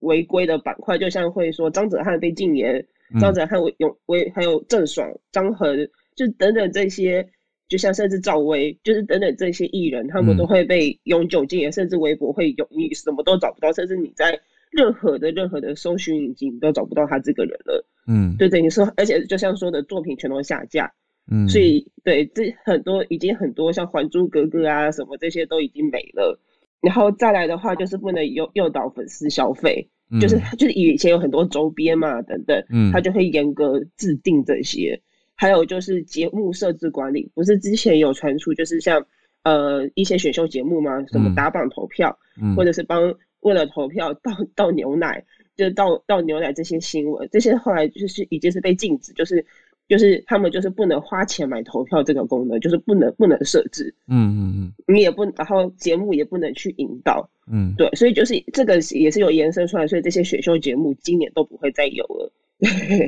[0.00, 7.28] 违规的板块，就像会说张哲瀚被禁言，嗯张哲瀚为有为还有郑爽、张恒，就等等这些，
[7.68, 14.38] 就像甚至赵薇，就是等等这些艺人，他们嗯都会被永久禁言，甚至微博会有你什么都找不到，甚至你在
[14.70, 17.84] 任何的任何的搜寻引擎都找不到他这个人了。
[18.06, 20.92] 嗯，对等于说，而且就像说的作品全都下架，
[21.30, 26.38] 嗯，所以对这很多已经很多像《还珠格格》啊什么这些都已经没了。
[26.80, 32.92] 然后再来的话，就是不能诱诱导粉丝消费，嗯就是就是以前有很多周边嘛等等，嗯。
[32.92, 35.00] 他就会严格制定这些。
[35.34, 39.04] 还有就是节目设置管理，不是之前有传出就是像
[39.44, 41.34] 呃一些选秀节目嘛，什么嗯。
[41.34, 42.54] 打榜投票，嗯。
[42.56, 45.24] 或者是帮为了投票倒倒牛奶，
[45.56, 49.44] 就倒倒牛奶这些新闻，这些后来就是已经是被禁止，就是
[49.88, 54.72] 就是他们就是不能花钱买投票这个功能，就是不能不能设置，嗯嗯嗯。
[54.86, 57.70] 你也不然后节目也不能去引导，嗯。
[57.70, 62.32] 嗯，对，所以就是这个也是有延伸出来，所以这些选秀节目今年都不会再有了。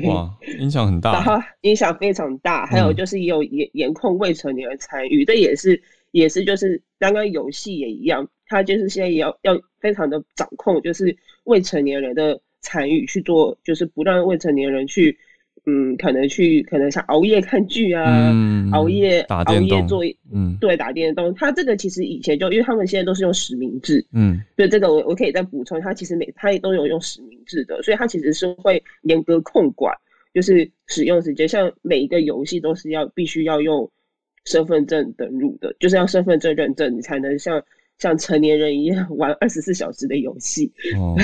[0.07, 1.11] 哇，影响很大。
[1.13, 2.95] 然大，后影响非常大，还有嗯。
[2.95, 5.79] 就是也有严严控未成年人参与，这也是
[6.11, 15.17] 也是就是刚刚游戏也一样，它就是现在也要要非常的掌控，就是未成年人的参与去做，就是不让未成年人去，
[15.65, 29.95] 嗯，可能去可能像熬夜看剧啊，嗯，熬夜打熬夜做嗯对打电动，他这个其实以前就因为他们现在都是用实名制，嗯对这个我我可以再补充，他其实每他也都有用实名制的，所以他其实是会严格控管，
[30.33, 33.87] 就是使用时间，像每一个游戏都是要必须要用
[34.45, 37.63] 身份证登录的，就是要身份证认证，你才能像
[37.99, 40.71] 像成年人一样玩二十四小时的游戏。
[40.97, 41.15] 哦，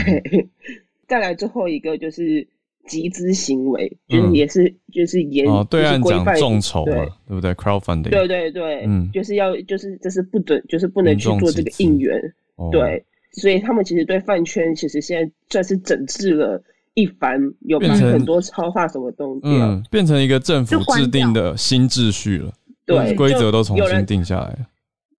[1.08, 2.48] 再来最后一个就是
[2.88, 12.20] 集资行为，就是嗯也是、就是严哦，对就是岸讲众筹嘛，对对不对？crowdfunding，对对对，嗯就是要就是这是不准，就是不能去做这个应援。
[12.56, 16.62] 哦，对，所以他们其实对饭圈其实现在算是整治了
[16.96, 19.42] 一番，有把变成很多超话什么东西。
[19.44, 22.52] 嗯，变成一个政府制定的新秩序了，
[22.86, 24.60] 对规则都重新定下来了。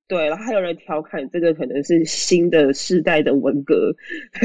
[0.09, 3.95] 对，然后还有人调侃这个可能是新的世代的文革。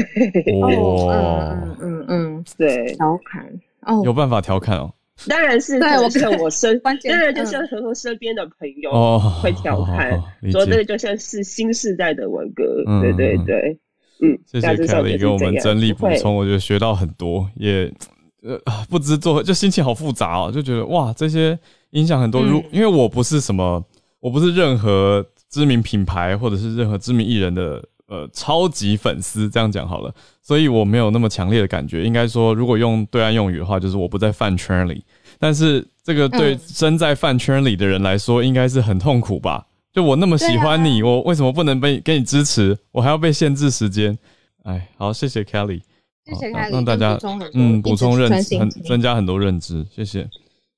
[0.62, 3.44] 哦，哦嗯，嗯嗯，对，调侃
[3.80, 4.92] 哦，有办法调侃哦。
[5.28, 10.10] 当然是对我看我身， 关键当然就嗯像很多身边的朋友哦，会调侃
[10.50, 12.82] 说这个就像是新世代的文革。
[12.86, 13.78] 嗯对对嗯对，
[14.20, 17.90] 嗯，谢谢大致上 Kelly 就是这样给我们整理补充，我觉得学到很多，也
[18.42, 21.56] 呃啊不知作何，就心情好复杂哦，就觉得哇，这些
[21.90, 22.42] 影响很多。
[22.42, 23.82] 如、嗯因为我不是什么，
[24.20, 30.12] 我不是任何知名品牌或者是任何知名艺人的呃超级粉丝，这样讲好了，
[30.42, 32.02] 所以我没有那么强烈的感觉。
[32.04, 35.04] 应该说，如果用对岸用语的话，就是我不在饭圈里。
[35.38, 39.64] 但是这个对嗯身在饭圈里的人来说，应该是很痛苦吧？
[39.92, 42.76] 就我那么喜欢你，啊我为什么不能被给你支持？
[42.90, 44.18] 我还要被限制时间？
[44.64, 45.80] 哎，好，谢谢 Kelly，
[46.24, 47.16] 谢谢谢凯里，让大家
[47.52, 50.28] 嗯补充认知，很增加很多认知，谢谢。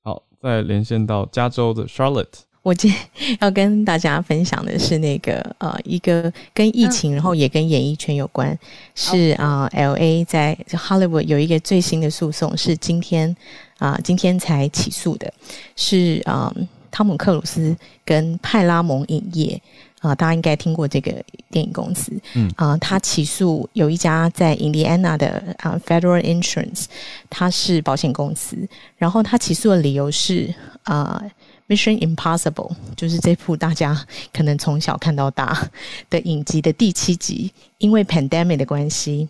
[0.03, 2.26] 好，再连线到加州的 Charlotte，
[2.66, 8.58] 我今天要跟大家分享的是那个呃，一个跟疫情，然后也跟演艺圈有关，
[8.96, 13.36] 是啊、呃 L A 在 Hollywood 有一个最新的诉讼，是今天
[13.78, 15.32] 啊、今天才起诉的，
[15.76, 16.52] 是啊、
[16.90, 19.62] 汤姆克鲁斯跟派拉蒙影业。
[20.00, 21.10] 啊、大家应该听过这个
[21.50, 26.84] 电影公司，嗯啊、他起诉有一家在印第安纳的啊、Federal Insurance，
[27.28, 28.56] 它是保险公司，
[28.98, 30.54] 然后他起诉的理由是
[30.84, 31.20] 啊、
[31.68, 35.68] Mission Impossible》就是这部大家可能从小看到大
[36.08, 39.28] 的影集的第七集，因为 pandemic 的关系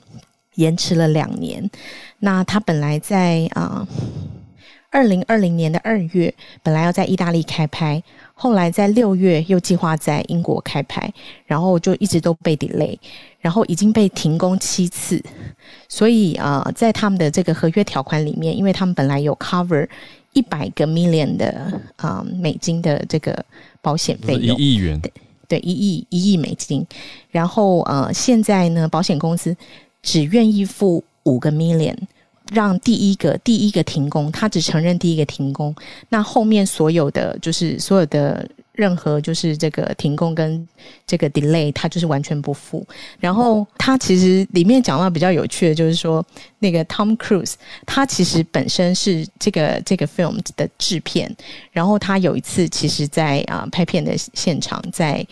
[0.57, 1.71] 延迟了两年。
[2.19, 3.87] 那它本来在啊
[4.91, 6.33] 二零二零年的二月，
[6.63, 8.03] 本来要在意大利开拍，
[8.35, 11.13] 后来在六月又计划在英国开拍，
[11.45, 12.99] 然后就一直都被 delay，
[13.41, 15.23] 然后已经被停工七次。
[15.89, 19.87] 所以啊、呃在他们的这个合约条款里面，因为他们本来有 cover
[20.37, 23.45] 一百个 million 的啊、美金的这个
[23.81, 25.01] 保险费用一用，亿元，
[25.49, 26.87] 对，一亿一亿美金。
[27.31, 29.57] 然后呃，现在呢，保险公司
[30.03, 31.97] 只愿意付五个 million，
[32.53, 35.75] 让第一个第一个停工，他只承认第一个停工，
[36.11, 38.47] 那后面所有的就是所有的。
[38.77, 40.69] 任何就是这个停工跟
[41.07, 42.87] 这个 delay，他就是完全不付。
[43.19, 46.25] 然后他其实里面讲到比较有趣的，就是说
[46.59, 47.55] 那个 Tom Cruise，
[47.87, 51.35] 他其实本身是这个这个 film 的制片，
[51.73, 55.27] 然后他有一次其实在啊、拍片的现场，在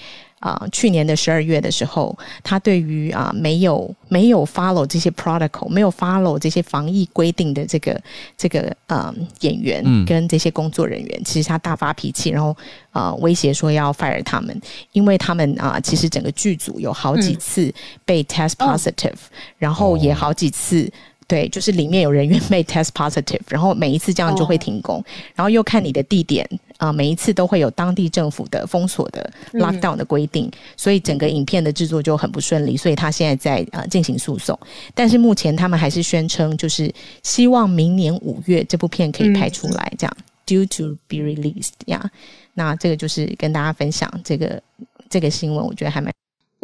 [0.45, 7.99] 啊、去年的十二月的时候，他对于啊、没有没有 follow 这些 protocol，没有 follow 这些防疫规定的这个
[8.37, 10.05] 这个呃演员嗯。
[10.05, 12.55] 跟这些工作人员，其实他大发脾气，然后
[12.93, 14.61] 呃威胁说要 fire 他们，
[14.93, 17.73] 因为他们啊、其实整个剧组有好几次
[18.05, 19.17] 被 test 哦 positive，、
[19.57, 20.93] 然后也好几次。
[21.27, 25.03] 对，就是里面有人员被 test positive，然后每一次这样就会停工，
[25.35, 26.49] 然后又看你的地点
[26.79, 34.59] 啊、每一次都会有当地政府的封锁的 lockdown 的规定，所以整个影片的制作就很不顺利，所以他现在在呃进行诉讼，
[34.93, 40.17] 但是目前他们还是宣称就是希望明年五月这部片可以拍出来，这样、
[40.47, 42.11] due to be released 呀、
[42.55, 44.61] 那这个就是跟大家分享这个
[45.09, 46.13] 这个新闻，我觉得还蛮。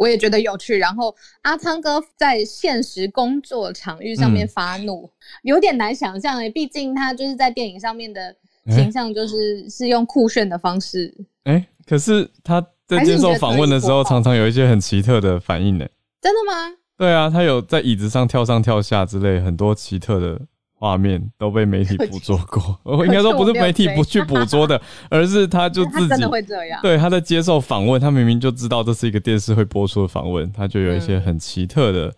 [0.01, 0.79] 我也觉得有趣。
[0.79, 5.07] 然后阿汤哥在现实工作场域上面嗯发怒，
[5.43, 8.35] 有点难想象诶，毕竟他就是在电影上面的
[8.65, 11.13] 哎形象就是、是用酷炫的方式。
[11.43, 15.85] 哎、可是他在接受访问的时候，常常有一些很奇特的反应呢。
[16.19, 16.75] 真的吗？
[16.97, 20.41] 对啊，他有在椅子上跳上跳下之类很多奇特的
[20.81, 22.75] 画面都被媒体捕捉过。
[22.81, 26.79] 我应该说不是媒体不去捕捉的， 而是他就自己他真的会这样。
[26.81, 31.21] 对他在接受访问，他明明就知道这是一个电视会播出的访问，他就有一些嗯。
[31.21, 32.11] 很奇特的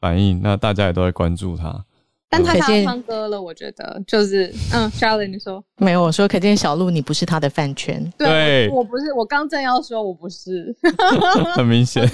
[0.00, 1.84] 反应，那大家也都在关注他。
[2.28, 2.84] 但他是可见。
[2.84, 5.62] 阿汤哥了，我觉得就是嗯，Charlie 你说。
[5.76, 8.12] 没有，我说可见小鹿你不是他的饭圈。
[8.18, 10.74] 对我我不是，我刚正要说我不是，
[11.54, 12.04] 很明显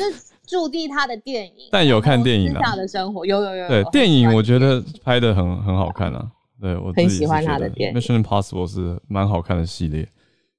[0.47, 6.30] 驻地他的电影，但有看电影啊私下的生活有有有有对电影我觉得拍的很很好看啊。
[6.61, 10.09] 对我很喜欢他的电影 Mission Impossible 是蛮好看的系列。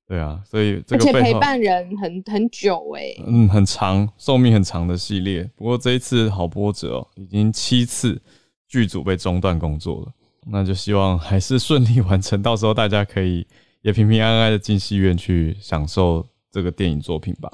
[0.08, 5.50] 对啊，所以这而且陪个背后伴人很很久哎、嗯，很长，寿命很长的系列。
[5.56, 8.22] 不过这一次好波折哦，已经七次
[8.68, 10.12] 剧组被中断工作了。
[10.48, 13.48] 那就希望还是顺利完成，到时候大家可以
[13.82, 17.52] 也平平安安的进戏院去享受这个电影作品吧。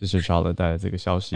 [0.00, 1.34] 谢谢 Charlotte 带来这个消息。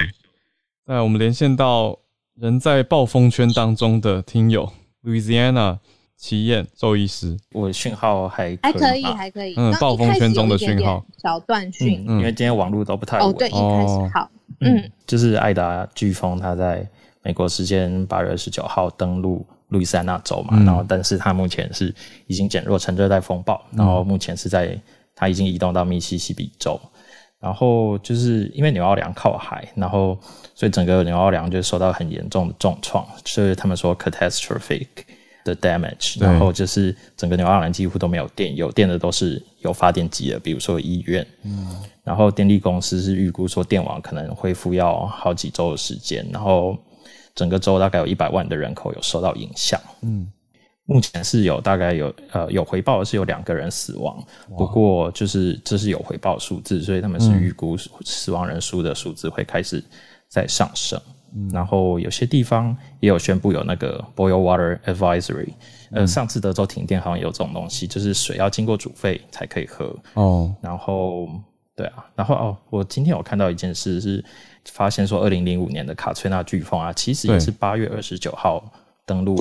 [0.90, 1.98] 那我们连线到
[2.34, 4.72] 人在暴风圈当中的听友
[5.04, 5.78] Louisiana
[6.16, 9.54] 齐燕兽医师，我讯号还还可以还可以。
[9.58, 11.04] 嗯暴风圈中的讯号。
[11.22, 12.02] 小断讯。
[12.08, 13.28] 嗯，因为今天网络都不太稳。
[13.28, 14.30] 哦，对，一开哦始好，
[14.60, 16.88] 嗯，就是艾达飓风，它在
[17.22, 20.64] 美国时间八月二十九号登陆路易斯安那州嘛，嗯。
[20.64, 21.94] 然后但是它目前是
[22.26, 24.74] 已经减弱成热带风暴，然后目前是在
[25.14, 26.80] 它已经移动到密西西比州，
[27.40, 30.18] 然后就是因为纽奥良靠海，然后
[30.54, 34.88] 所以整个纽奥良就受到很严重的重创，所以他们说 catastrophic
[35.44, 41.26] 的 damage，然后就是整个纽奥良几乎都没有电，有电的都是有发电机的，比如说医院，
[42.02, 46.76] 然后电力公司是预估说电网可能恢复要好几周的时间，然后
[47.34, 49.80] 整个州大概有一百万的人口有受到影响。
[50.02, 50.26] 嗯，
[50.90, 54.24] 目前是有大概有呃有回报的是有两个人死亡，
[54.56, 59.84] 不过就是这是有回报数字，所以他们是预估死亡人数的数字会开始
[60.28, 60.98] 在上升。
[61.52, 65.52] 然后有些地方也有宣布有那个 boil water advisory，
[65.90, 69.94] 呃，上次德州停电好像有这种东西，就是水要经过煮沸才可以喝。
[70.14, 71.28] 哦，然后
[71.76, 74.24] 对啊，然后哦，我今天有看到一件事是
[74.64, 78.64] 发现说，二零零五年的卡崔娜飓风啊，其实也是八月二十九号
[79.04, 79.36] 登陆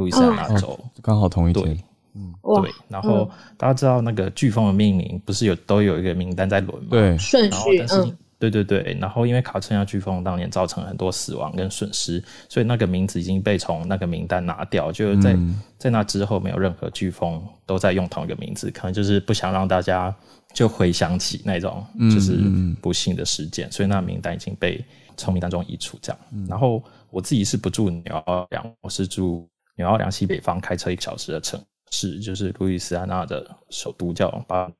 [0.00, 1.78] 路易斯安那州，刚好同一天。
[2.14, 2.72] 嗯，对。
[2.88, 6.88] 然后大家知道那个飓风的命名不是有都有一个名单在轮吗？
[6.90, 8.16] 对，顺序，嗯。
[8.38, 14.90] 对对对，然后因为卡特亚飓风当年造成很多死亡跟损失，所以那个名字已经被从那个名单拿掉。
[14.90, 15.36] 就是在
[15.76, 20.14] 在那之后，没有任何飓风都在用同一个名字，可能就是不想让大家
[20.54, 22.40] 就回想起那种就是
[22.80, 24.82] 不幸的事件，所以那名单已经被
[25.18, 25.98] 从名单中移除。
[26.00, 29.46] 这样，然后我自己是不住纽奥良，我是住
[29.80, 31.60] 纽奥良西北方，开车一个小时的城
[31.90, 34.70] 市，就是路易斯安那的首都叫巴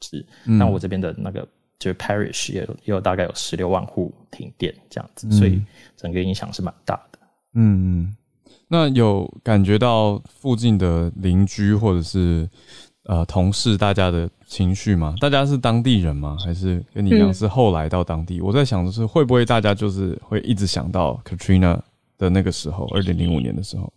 [0.00, 1.46] 是，那我这边的那个。
[1.80, 5.62] 就是 parish 也有也有大概有十六万户停电这样子，所以
[5.96, 7.18] 整个影响是蛮大的。
[7.54, 8.16] 嗯，
[8.66, 12.50] 那有感觉到附近的邻居或者是
[13.04, 15.14] 呃同事大家的情绪吗？
[15.20, 16.36] 大家是当地人吗？
[16.44, 18.40] 还是跟你一样是后来到当地？
[18.40, 21.80] 我在想的是会不会大家就是会一直想到 Katrina
[22.18, 23.92] 的那个时候，二零零五年的时候。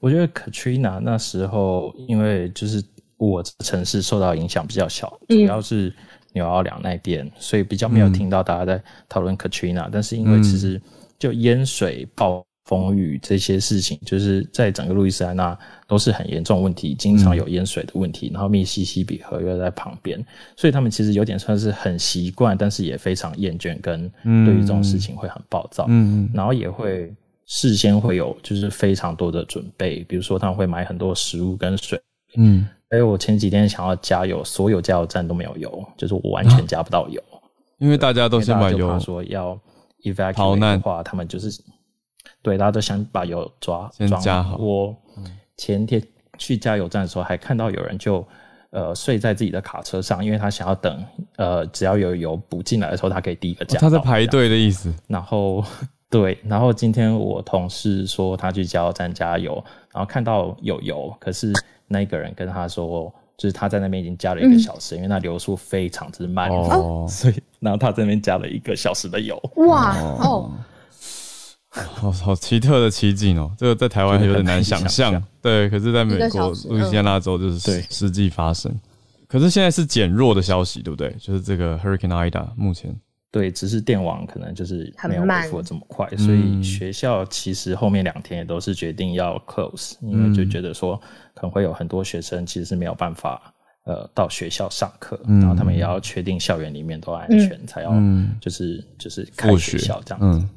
[0.00, 2.82] 我觉得 Katrina 那时候因为就是
[3.16, 5.92] 我城市受到影响比较小，主要是。
[6.32, 10.78] 纽奥良那边，所以比较没有听到大家在讨论 Katrina，但是因为其实
[11.18, 18.30] 就淹水、暴风雨这些事情，就是在整个路易斯安那都是很严重问题，经常有淹水的问题。
[18.34, 20.22] 然后密西西比河又在旁边，
[20.58, 24.06] 所以他们其实有点算是很习惯，但是也非常厌倦，跟
[24.44, 25.86] 对于这种事情会很暴躁。
[25.88, 27.10] 嗯，然后也会
[27.46, 32.00] 事先会有就是非常多的准备，比如说他们会买很多食物跟水。
[32.36, 32.68] 嗯。
[32.88, 37.20] 还有，我前几天想要加油，所有加油站都没有油，就是我完全加不到油。
[37.78, 39.58] 因为大家都先把油说要
[40.04, 41.50] evacuate 的话，他们就是
[42.42, 44.56] 对大家都想把油抓先加好。
[44.58, 44.96] 我
[45.56, 46.00] 前天
[46.38, 48.24] 去加油站的时候，还看到有人就
[48.70, 51.04] 呃睡在自己的卡车上，因为他想要等
[51.38, 53.80] 呃只要有油补进来的时候，他可以第一个加。
[53.80, 54.94] 他在排队的意思。
[55.08, 55.64] 然后
[56.10, 61.52] 对，然后今天我同事说他去加油站加油，然后看到有油，可是。
[61.88, 69.40] 那个人跟他说，就是他在那边已经加了一个小时，因为那流速非常之慢，哦 所以然后他在那边加了一个小时的油。
[69.68, 70.50] 哇哦，
[71.70, 75.22] 好好奇特的奇景哦，这个在台湾有点难想象。
[75.40, 78.74] 对，可是在美国路易斯安那州就是对实际发生。
[79.28, 81.14] 可是现在是减弱的消息，对不对？
[81.20, 82.92] 就是这个 Hurricane Ida 目前。
[83.32, 90.96] 对，只是电网可能就是没有恢复这么快，所以学校其实后面两天也都是决定要 close，因为就觉得说
[91.34, 93.52] 可能会有很多学生其实是没有办法
[93.84, 97.92] 呃到学校上课，然后他们也要确定校园里面都安全，才要
[98.40, 100.18] 就是就是开学校这样。
[100.22, 100.48] 嗯，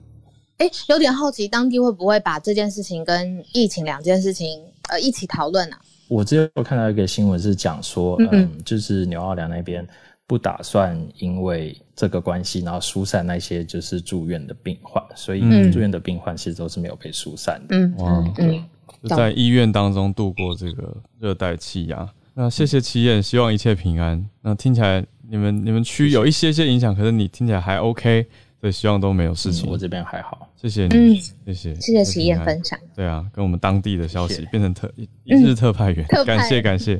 [0.59, 5.75] 哎，有点好奇，当地会不会把这件事情跟疫情两件事情呃一起讨论呢？
[6.07, 9.85] 我之前有看到一个新闻是讲说，嗯，就是纽奥良那边。
[10.29, 15.39] 不打算因为这个关系，然后疏散那些就是住院的病患，所以
[15.71, 17.75] 住院的病患其实都是没有被疏散的。
[17.75, 22.07] 嗯，哇，在医院当中度过这个热带气压。
[22.35, 24.23] 那谢谢齐燕，希望一切平安。
[24.43, 28.27] 那听起来你们你们区有一些些影响，可是你听起来还 OK，
[28.61, 29.67] 所以希望都没有事情。
[29.67, 32.77] 我这边还好，谢谢你，谢谢谢谢齐燕分享。
[32.95, 36.95] 对啊，跟我们当地的消息变成特一日 特派员，感谢感谢。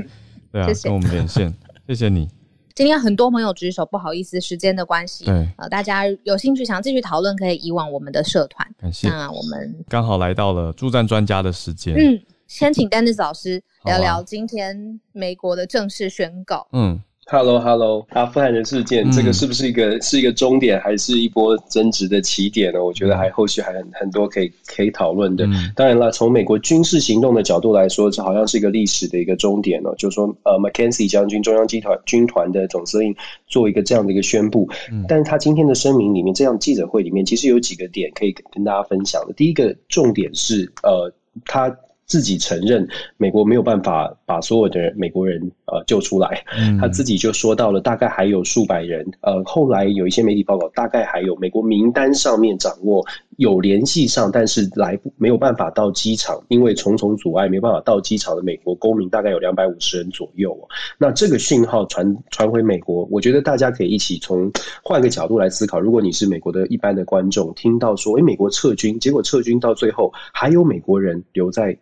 [0.52, 1.54] 对啊，跟我们连线，
[1.88, 2.28] 谢谢你。
[2.80, 5.26] 今天很多朋友举手，不好意思，时间的关系。
[5.26, 8.66] 对，呃，大家有兴趣想继续讨论，可以以往我们的社团。
[8.78, 9.10] 感谢。
[9.10, 11.94] 那我们刚好来到了助战专家的时间。
[11.94, 12.18] 嗯，
[12.48, 16.66] 先请 Dennis 老师 聊聊今天美国的正式宣告。
[16.72, 16.98] 嗯。
[17.32, 22.84] Hello，Hello，阿富汗的事件，这个是不是一个是一个终点，还是一波争执的起点呢？
[22.84, 25.48] 我觉得还后续还很很多可以可以讨论的。
[25.76, 29.94] 当然了，从美国军事行动的角度来说，这好像是一个历史的一个终点了。
[29.96, 33.16] 就是说，呃，McKenzie 将军中央集团军团的总司令
[33.46, 34.68] 做一个这样的一个宣布，
[35.08, 39.34] 但是他今天的声明里面，这样记者会里面其实有几个点可以跟大家分享的。
[39.34, 41.14] 第一个重点是，呃，
[41.46, 41.78] 他。
[42.10, 42.86] 自己承认
[43.18, 46.44] 美国没有办法把所有的美国人呃救出来，
[46.82, 53.06] 他自己就说到了大概还有数百人，呃，后来有一些媒体报道，大概还有美国名单上面掌握
[53.38, 60.58] 有联系上，但是来不没有办法到机场，因为重重阻碍没办法到机场的美国公民大概有两百五十人左右。
[60.98, 64.52] 那这个讯号传传回美国，我觉得大家可以一起从
[64.84, 71.78] 换个角度来思考，如果你是美国的一般的观众，听到说，诶美国撤军，结果撤军到最后还有美国人留在。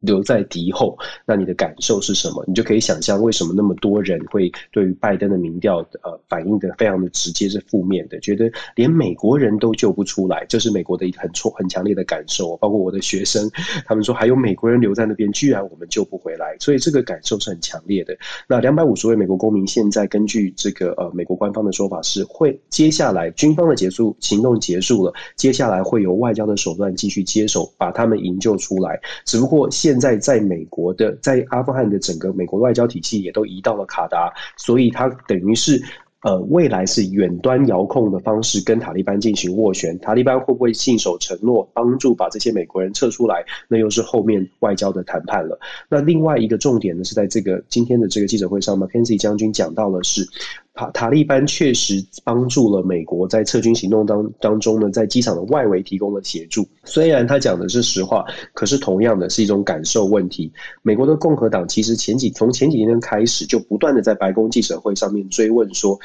[0.00, 2.44] 留在敌后，那你的感受是什么？
[2.46, 12.56] 你就可以想象为什么那么多人会对于拜登的民调呃反应的非常的直接是负面的，觉得连美国人都救不出来，这是美国的一个很错很强烈的感受。
[12.58, 13.50] 包括我的学生，
[13.86, 18.16] 他们说还有美国人留在那边，居然我们救不回来，所以这个感受是很强烈的。
[18.46, 35.82] 那两百五十位美国公民现在根据这个呃美国官方的说法是会接下来军方的结束行动结束了，接下来会由外交的手段继续接手把他们营救出来，只不过现在在美国的在阿富汗的整个美国外交体系也都移到了卡达，所以它等于是。
[36.24, 43.44] 呃，未来是远端遥控的方式跟塔利班进行斡旋，塔利班会不会信守承诺，帮助把这些美国人撤出来？
[43.68, 45.60] 那又是后面外交的谈判了。
[45.86, 50.26] 那另外一个重点呢，是在这个今天的这个记者会上 m c k e n z i e 将军讲到了是。
[50.74, 56.66] 塔塔利班确实帮助了美国在撤军行动当当中呢，在机场的外围提供了协助。
[56.82, 60.52] 虽然他讲的是实话，可是同样的是一种感受问题。
[60.82, 65.96] 美国的共和党其实前几从前几天开始就不断的在白宫记者会上面追问说，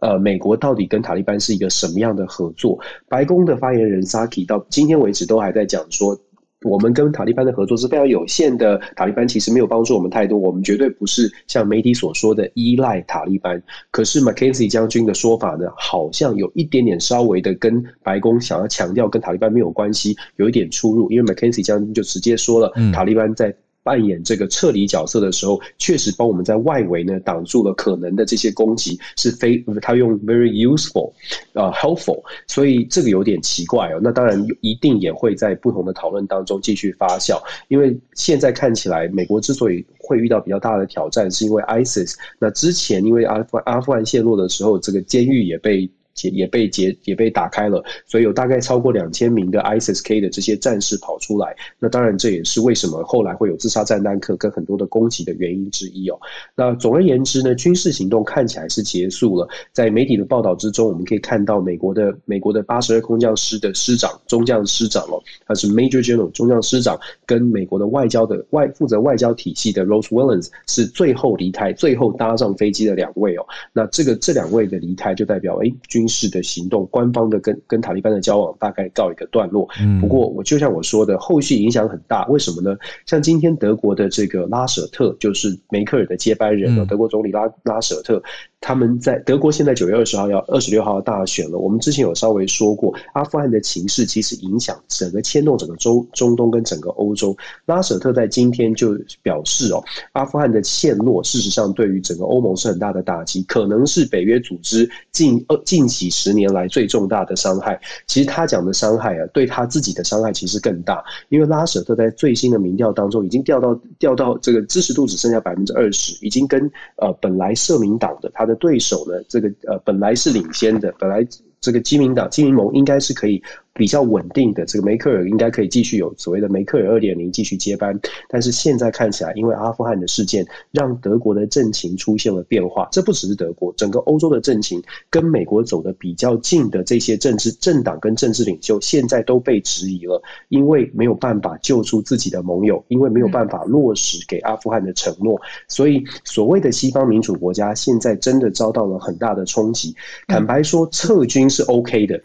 [0.00, 2.78] 呃，美国到底跟塔利班是一个什么样的合作？
[3.08, 6.16] 白宫的发言人 Saki 到今天为止都还在讲说。
[6.64, 13.62] 我们跟塔利班的合作是非常有限的，塔利班其实没有帮助我们太多，我们绝对不是像媒体所说的依赖塔利班。
[13.90, 23.54] 可是 Mackenzie 将军的说法呢，好像有一点点稍微的跟白宫想要强调跟塔利班没有关系，有一点出入，因为 Mackenzie 将军就直接说了，塔利班在。
[23.84, 31.12] 扮演这个撤离角色的时候，确实帮我们在外围呢挡住了可能的这些攻击，是非他用 very useful
[31.52, 34.00] 啊 helpful，所以这个有点奇怪哦。
[34.02, 42.14] 那当然一定也会在不同的讨论当中继续发酵，因为现在看起来美国之所以会遇到比较大的挑战，是因为 ISIS。
[42.38, 45.88] 那之前因为阿富阿富汗陷落的时候，这个监狱也被。
[46.32, 51.54] 也被解也被打开了，所以有大概超过两千名的 ISIS-K 的这些战士跑出来。
[51.78, 56.18] 那当然，这也是为什么后来会有自杀炸弹客跟很多的攻击的原因之一哦。
[56.54, 59.48] 那总而言之呢，军事行动看起来是结束了。
[59.72, 66.96] 在媒体的报道之中，我们可以看到美国的美国的八十二空降师的师长中将师长哦，他是 Major General 中将师长，
[67.26, 73.44] 跟美国的外交的外负责外交体系的 Rose Williams 是最后离开、最后搭上飞机的两位哦。
[73.72, 76.03] 那这个这两位的离开就代表哎军。
[76.04, 79.66] 军事的行动，官方的跟跟塔利班的交往大概告一个段落。
[80.02, 82.26] 不过，我就像我说的，后续影响很大。
[82.26, 82.76] 为什么呢？
[83.06, 88.22] 像今天德国的这个拉舍特，就是梅克尔的接班人，德国总理拉拉舍特。
[88.66, 91.58] 他们在德国现在九月二十号要二十六号大选了。
[91.58, 97.36] 我们之前有稍微说过，阿富汗的情势其实影响整个牵动整个中中东跟整个欧洲。
[97.66, 107.78] 拉舍特在今天就表示哦，阿富汗的陷落事实上对于整个欧盟是很大的打击，可能是北约组织近二近几十年来最重大的伤害。
[108.06, 116.58] 其实他讲的伤害啊，对他自己的伤害其实更大，因为拉舍特在最新的民调当中已经掉到掉到这个支持度只剩下百分之二十，已经跟
[116.96, 118.53] 呃本来社民党的他的。
[118.54, 119.22] 对手呢？
[119.28, 121.26] 这个呃，本来是领先的，本来
[121.60, 123.42] 这个基民党、基民盟应该是可以。
[123.74, 127.98] 比较稳定的这个梅克尔应该可以继续有所谓的梅克尔二点零继续接班，
[128.28, 149.96] 但是现在看起来，因为阿富汗的事件让德国的政情出现了变化，这不只是德国，整个欧洲的政情跟美国走的比较近的这些政治政党跟政治领袖，现在都被质疑了，因为没有办法救出自己的盟友，因为没有办法落实给阿富汗的承诺，所以所谓的西方民主国家现在真的遭到了很大的冲击。
[150.28, 152.22] 坦白说，撤军是 OK 的。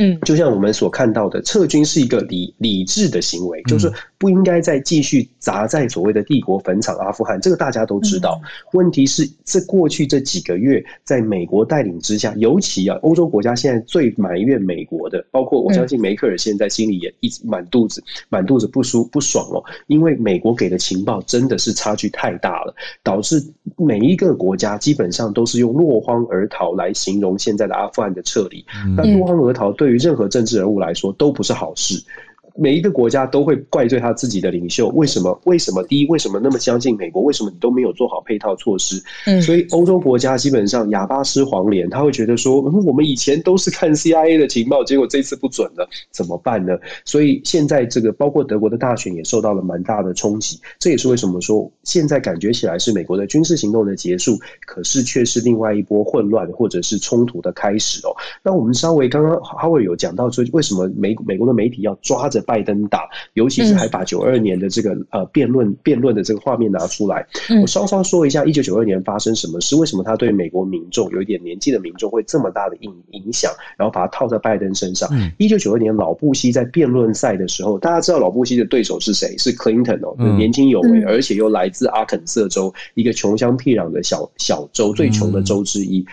[0.00, 7.38] 嗯，就像我们所看到的，撤军是一个理理智的行为，就是不应该再继续砸在所谓的帝国坟场阿富汗。
[7.38, 8.40] 这个大家都知道。
[8.72, 23.44] 问题是，这过去这几个月，在美国带领之下，尤其啊，欧洲国家现在最埋怨美国的，包括我相信梅克尔现在心里也一直满肚子满肚子不舒不爽哦，因为美国给的情报真的是差距太大了，导致
[23.76, 28.64] 每一个国家基本上都是用落荒而逃来形容现在的阿富汗的撤离。
[28.96, 29.89] 那落荒而逃对。
[29.90, 32.00] 对于任何政治人物来说，都不是好事。
[32.54, 35.40] 每一个国家都会怪罪他自己的领袖，为什么？
[35.44, 35.82] 为什么？
[35.84, 37.22] 第一，为什么那么相信美国？
[37.22, 39.02] 为什么你都没有做好配套措施？
[39.26, 46.76] 嗯，所以欧洲国家基本上哑巴吃黄连，他会觉得说， 我们以前都是看 CIA 的情报，结果这次不准了，怎么办呢？
[47.04, 54.36] 所以现在这个包括德国的大选也受到了蛮大的冲击，这也是为什么说现在感觉起来是美国的军事行动的结束，
[54.66, 58.10] 可是却是另外一波混乱或者是冲突的开始哦。
[58.42, 62.39] 那我们稍微刚刚哈维有讲到说，为什么美美国的媒体要抓着？
[62.40, 67.26] 着拜登打，尤其是还把九二年的这个呃辩论辩论的这个画面拿出来。
[67.60, 75.08] 我稍稍说一下一九九二年发生什么事，为什么他对美国民众有一点年纪的民众会这么大的影影响，然后把它套在拜登身上。
[75.38, 79.36] 一九九二年老布希在辩论赛的时候，大家知道老布希的对手是谁？
[79.38, 86.04] 是 Clinton 哦，年轻有为，而且又来自阿肯色州一个穷乡僻壤的小小州，最穷的州之一。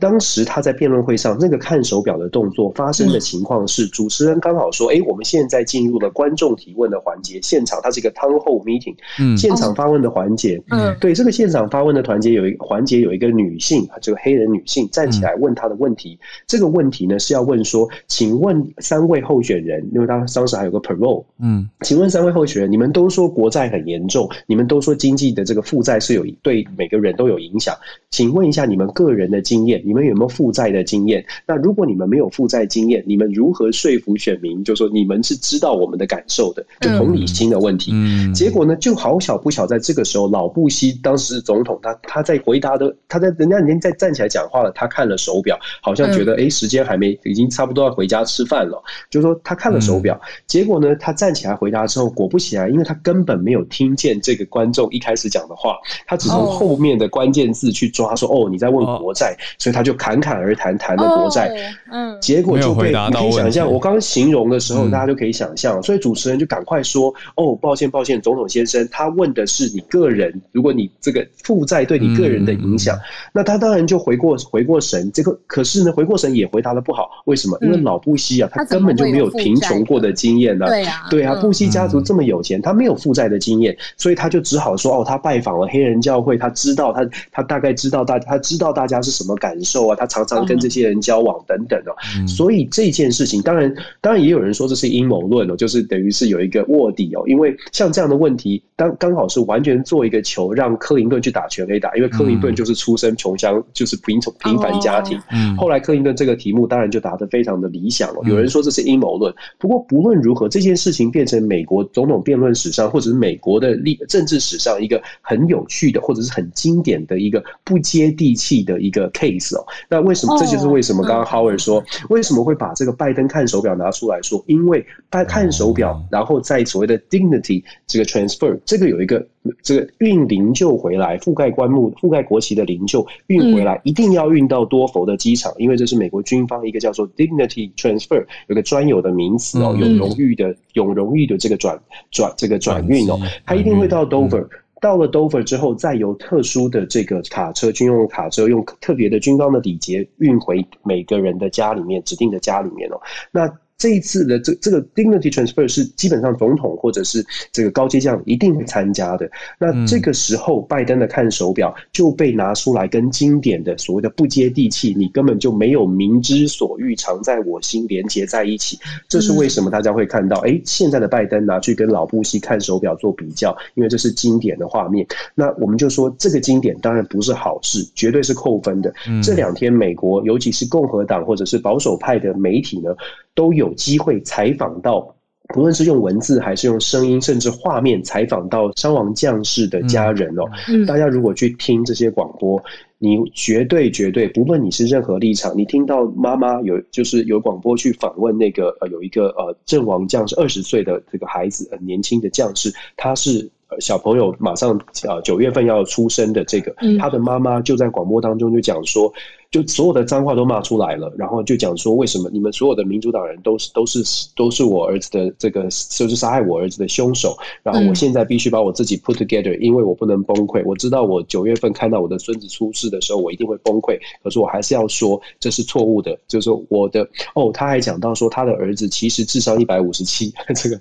[0.00, 8.94] 当时他在辩论会上那个看手表的动作发生的情况是，主持人刚好说：“哎，我们现在进入了观众提问的环节，现场它是一个 town hall meeting，
[9.36, 10.62] 现场发问的环节。
[10.70, 16.18] 嗯，对，这个现场发问的环节有一环节有一个女性，这个黑人女性站起来问她的问题。
[16.46, 27.74] 这个问题呢是要问说，请问三位候选人，因为他当时还有个 parole，嗯，请问三位候选人，你们都说国债很严重，你们都说经济的这个负债是有对每个人都有影响，
[28.10, 31.24] 请问一下你们个人的经验。”你们有没有负债的经验？
[31.46, 34.62] 那如果你们没有负债经验，你们如何说服选民？
[34.62, 37.90] 就说你们是知道我们的感受的，就同理心的问题。
[38.34, 48.82] 结果呢，就好巧不巧，在这个时候，老布希当时总统，他他在回答的，他在人家已经在站起来讲话了，他看了手表，好像觉得哎，时间还没，已经差不多要回家吃饭了。
[49.08, 59.34] 就说他看了手表，结果呢，他站起来回答之后，果不其然，因为他根本没有听见这个观众一开始讲的话，他只从后面的关键字去抓，说哦，你在问国债，
[59.68, 59.78] 所以。
[59.78, 61.54] 他就侃侃而谈，谈了国债，
[61.88, 72.98] 嗯，结果就被你可以想象，我刚刚形容的时候，大家就可以想象，所以主持人就赶快说：“哦，抱歉，抱歉，总统先生，他问的是你个人，如果你这个负债对你个人的影响，
[73.32, 75.08] 那他当然就回过回过神。
[75.12, 77.56] 这个可是呢，回过神也回答的不好，为什么？
[77.60, 80.66] 因为老布希啊，他根本就没有贫穷过的经验呢。
[80.66, 91.94] 对啊，对啊，布希家族这么有钱，他没有负债的经验，所以他就只好说：哦，他拜访了黑人教会，他知道他他大概知道大他知道大家是什么感受。”受啊，他常常跟这些人交往等等哦，
[92.26, 105.20] 所以这件事情当然当然也有人说这是阴谋论哦，就是等于是有一个卧底哦，因为像这样的问题，当刚好是完全做一个球让克林顿去打全垒打，因为克林顿就是出身穷乡，就是贫穷平凡家庭，
[105.56, 108.20] 后来克林顿这个题目当然就答得非常的理想了。
[108.24, 119.66] 有人说这是阴谋论，不过不论如何，这件事情变成美国总统辩论史上或者是美国的历政治史上一个很有趣的或者是很经典的一个不接地气的一个 case 哦。
[119.90, 120.38] 那为什么？
[120.38, 124.40] 这就是为什么刚刚 Howard 说为什么会把这个拜登看手表拿出来说？
[124.46, 129.26] 因为拜看手表，然后在所谓的 dignity 这个 transfer，这个有一个
[129.62, 144.46] 这个运灵柩回来，覆盖棺木、覆盖国旗的灵柩运回来，一定要运到多佛的机场，因为这是美国军方一个叫做 dignity transfer 有个专有的名词哦，有荣誉的、有荣誉的这个转转这个转运哦，它一定会到 Dover。
[144.80, 153.00] 到了 Dover 之后，再由特殊的这个卡车，军用卡车，用特别的军方的礼节运回每个人的家里面，指定的家里面哦。
[153.32, 159.30] 那这一次的这这个 dignity transfer 是基本上总统或者是这个高阶将一定会参加的。
[159.56, 168.76] 那这个时候，拜登的看手表就被拿出来跟经典的所谓的不接地气，你根本就没有明知所欲，藏在我心连接在一起。
[169.08, 175.06] 这是为什么大家会看到，哎，现在的拜登拿去跟老布希看手表做比较，因为这是经典的画面。
[175.36, 178.92] 那我们就说这个经典当然不是好事，绝对是扣分的。
[179.22, 182.90] 这两天美国尤其是共和党或者是保守派的媒体呢。
[183.38, 185.14] 都有机会采访到，
[185.54, 190.42] 不论是用文字还是用声音，甚至画面采访到伤亡将士的家人哦。
[190.88, 192.60] 大家如果去听这些广播，
[192.98, 204.70] 你绝对绝对，不论你是任何立场，你听到妈妈有就是有广播去访问那个呃有一个呃阵亡将士二十岁的这个孩子，很年轻的将士，他是小朋友马上
[205.06, 209.12] 呃九月份要出生的这个，他的妈妈就在广播当中就讲说。
[209.50, 214.02] 就所有的脏话都骂出来了，然后就讲说为什么你们所有的民主党人都是都是
[214.36, 220.62] 都是我儿子的这个就是杀害我儿子的凶手，然后我现在必须把我自己 put together，因为我不能崩溃。
[220.66, 226.18] 我知道我九月份看到我的孙子出事的时候，我一定会崩溃，可是我还是要说这是错误的。
[226.28, 230.78] 就是我的哦，他还讲到说他的儿子其实智商一百五十七， 这个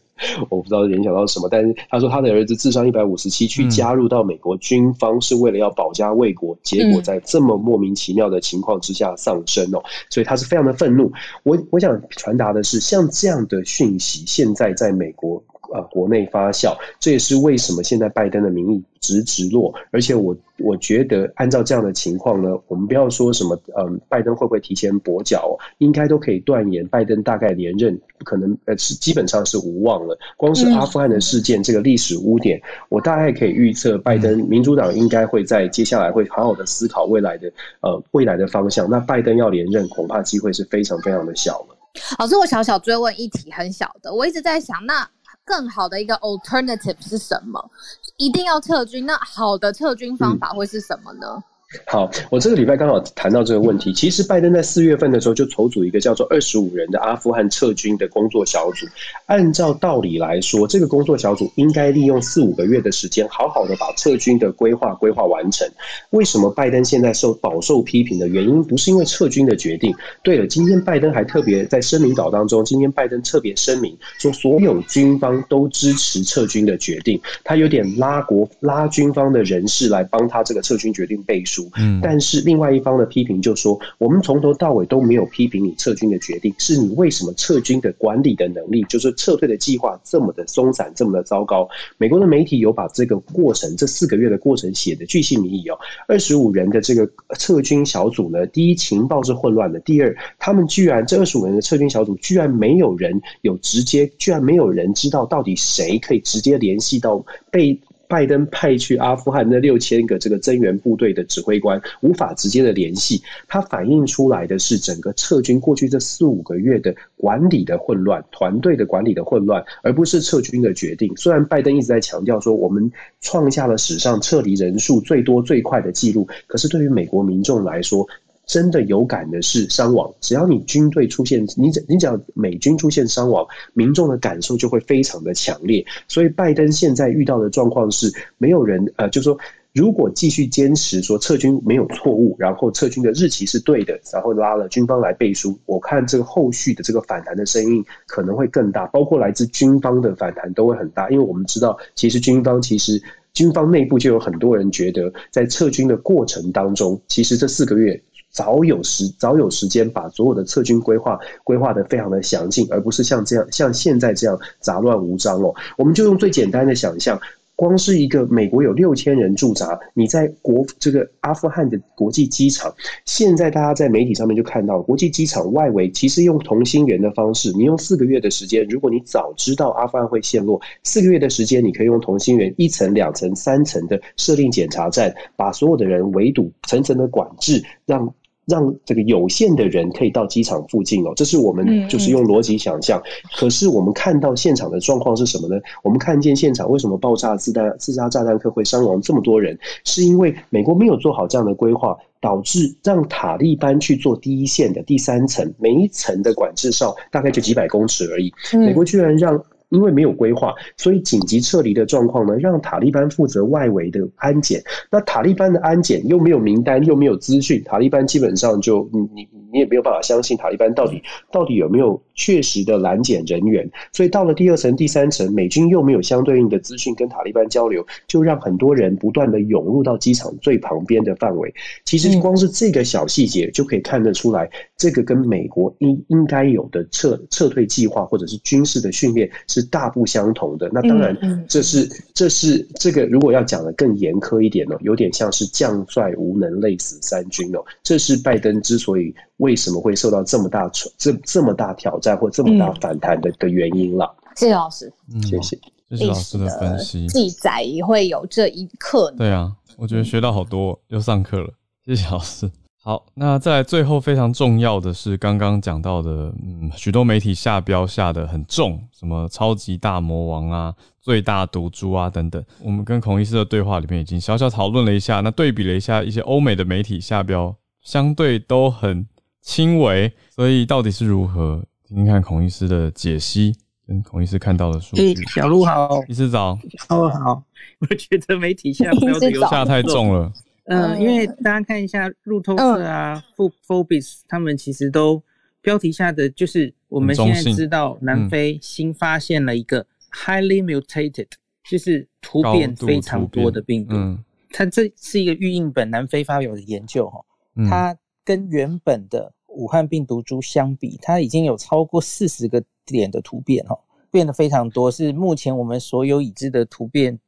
[0.49, 8.56] 我不知道联想到什么，但是他说他的儿子智商一百五十七，去加入到美国军方是为了要保家卫国，结果在这么莫名其妙的情。
[8.57, 11.11] 情况之下丧生哦，所以他是非常的愤怒。
[11.43, 15.43] 我我想传达的是，像这样的讯息，现在在美国。
[15.73, 19.73] 呃，国内发酵，这也是为什么现在拜登的民意直直落。
[19.91, 30.17] 而且我我觉得，按照这样的情况呢，我们不要说什么，嗯，拜登会不会提前跛脚，应该都可以断言，拜登大概连任可能呃是基本上是无望了。
[30.35, 37.51] 光是阿富汗的事件这个历史污点，我大概可以预测，拜登民主党应该会在接下来会好好的思考未来的
[37.81, 38.89] 呃未来的方向。
[38.89, 41.77] 那拜登要连任，恐怕机会是非常非常的小了。
[42.19, 45.07] 老师，我小小追问一题，很小的，我一直在想，那
[45.47, 47.71] 更好的一个 alternative 是什么？
[48.17, 49.05] 一定要撤军？
[49.05, 51.41] 那好的撤军方法会是什么呢？
[51.85, 53.91] 好，我这个礼拜刚好谈到这个问题。
[53.91, 58.85] 其实拜登在四月份的时候就筹组一个叫做“二十五人”的阿富汗撤军的工作小组。
[59.25, 65.69] 按照道理来说，这个工作小组应该利用四五个月的时间，好好的把撤军的规划规划完成。
[66.11, 69.93] 为什么拜登现在受饱受批评的原因，不是因为撤军的决定？
[70.23, 77.19] 对了，今天拜登还特别在声明稿当中，今天拜登特别声明说，所有军方都支持撤军的决定。
[77.43, 81.56] 他有点拉国拉军方的人士来帮他这个撤军决定背书。
[81.77, 91.67] 嗯，但是另外一方的批评就说，我们从头到尾都没有批评你撤军的决定，是你为什么撤军的管理的能力，就是撤退的计划这么的松散，这么的糟糕。
[91.97, 95.77] 美国的媒体有把这个过程，这四个月的过程写的巨细靡遗哦。
[96.07, 107.79] 二十五人的这个撤军小组呢，第一情报是混乱的，第二他们居然这二十五人的撤军小组居然没有人有直接，居然没有人知道到底谁可以直接联系到被。
[108.07, 121.11] 拜登派去阿富汗那六千个这个增援部队的指挥官无法直接的联系，它反映出来的是整个撤军过去这四五个月的管理的混乱，团队的管理的混乱，而不是撤军的决定。
[121.17, 122.91] 虽然拜登一直在强调说我们
[123.21, 128.07] 创下了史上撤离人数最多最快的记录，可是对于美国民众来说，
[128.47, 130.11] 真的有感的是伤亡。
[130.21, 135.85] 只要你军队出现，你只你只要美军出现伤亡，民众的感受就会非常的强烈。
[136.07, 139.37] 所以拜登现在遇到的状况是，没有人呃，就说
[139.73, 151.09] 如果继续坚持说撤军没有错误，然后撤军的日期是对的，然后拉了军方来背书，我看这个后续的这个反弹的声音可能会更大，包括来自军方的反弹都会很大。
[151.09, 152.99] 因为我们知道，其实军方其实
[153.33, 158.01] 军方内部就有很多人觉得，在撤军的过程当中，其实这四个月。
[158.37, 165.51] 早有时早有时间把所有的撤军规划规划的非常的详尽，而不是像这样像现在这样杂乱无章哦。
[165.75, 167.19] 我们就用最简单的想象，
[167.55, 172.71] 光是一个美国有六千人驻扎，你在国这个阿富汗的国际机场，
[173.05, 188.13] 现在大家在媒体上面就看到，国际机场外围其实用同心圆的方式，你用四个月的时间，如果你早知道阿富汗会陷落，四个月的时间，你可以用同心圆一层、两层、三层的设定检查站，把所有的人围堵，层层的管制，让。
[188.47, 193.01] 让这个有限的人可以到机场附近哦，这是我们就是用逻辑想象。
[193.37, 195.61] 可是我们看到现场的状况是什么呢？
[195.83, 199.59] 我们看见现场为什么爆炸自弹自杀炸弹客会伤亡这么多人？
[199.83, 208.33] 是因为美国没有做好这样的规划，导致让塔利班去做第一线的第三层，每一层的管制哨大概就几百公尺而已。
[208.53, 209.43] 美国居然让。
[209.69, 214.61] 因为没有规划，所以紧急撤离的状况呢，让塔利班负责外围的安检。
[214.89, 219.27] 那塔利班的安检又没有名单，又没有资讯，塔利班基本上就你你
[219.57, 221.01] 你也没有办法相信塔利班到底
[221.31, 223.67] 到底有没有确实的拦检人员。
[223.91, 231.51] 所以到了第二层、第三层，美军又没有相对应的资讯跟塔利班交流，就让很多人不断的涌入到机场最旁边的范围。
[231.83, 234.47] 其实光是这个小细节就可以看得出来，
[234.77, 239.27] 这个跟美国应应该有的撤撤退计划或者是军事的训练。
[239.47, 240.69] 是大不相同的。
[240.73, 247.63] 那当然，这是这是这个如果要讲的更严苛一点呢，有点像是将帅无能，累死三军哦。
[247.81, 254.15] 这是拜登之所以为什么会受到这么大这这么大挑战或这么大反弹的的原因了。
[254.35, 254.91] 谢谢老师，
[255.23, 255.59] 谢谢。
[255.89, 257.07] 谢谢老师的分析。
[257.07, 259.09] 记载也会有这一刻。
[259.17, 261.49] 对啊，我觉得学到好多，又上课了。
[261.85, 262.51] 谢谢老师。
[262.83, 272.43] 好，那在最后非常重要的是刚刚讲到的，嗯，许多媒体下标下的很重，什么超级大魔王啊、最大毒株啊等等。
[272.61, 279.05] 我们跟孔医师的对话里面已经小小讨论了一下，那对比了一下一些欧美的媒体下标，相对都很
[279.47, 280.11] 轻微。
[280.29, 281.63] 所以到底是如何？
[281.85, 283.55] 听听看孔医师的解析，
[283.87, 285.15] 跟孔医师看到的数据。
[285.27, 286.59] 小鹿好，医师早。
[286.89, 287.41] 哦好，
[287.79, 290.29] 我觉得媒体下标的下太重了。
[290.65, 295.23] 嗯，因为大家看一下路透社啊、富 Forbes，他们其实都
[295.61, 301.29] 标题下的就是我们现在知道南非新发现了一个 highly mutated，
[301.63, 303.95] 就是突变非常多的病毒。
[303.95, 307.23] 嗯，它这是一个预印本南非发表的研究哈，
[307.69, 313.77] 它跟原本的武汉病毒株相比，它已经有超过四十个点的突变哈，
[314.09, 317.19] 变得非常多，是目前我们所有已知的突变。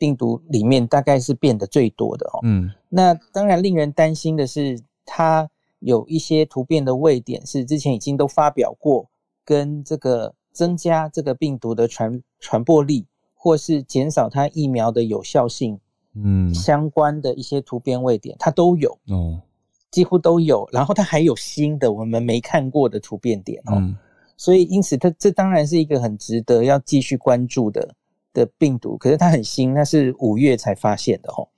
[0.00, 2.38] 病毒里面大概是变得最多的哦。
[2.44, 9.10] 嗯，那当然令人担心的是，它有一些突变的位点是之前已经都发表过，
[9.44, 15.80] 跟这个增加这个病毒的传传播力，或是减少它疫苗的有效性，
[16.14, 19.42] 嗯，相关的一些突变位点，它都有哦，
[19.90, 20.68] 几乎都有。
[20.72, 23.94] 然后它还有新的我们没看过的突变点哦。
[24.36, 27.94] 所以因此它这当然是一个很值得要继续关注的
[28.32, 28.96] 的病毒。
[28.96, 31.48] 可是它很新，那是五月才发现的哦。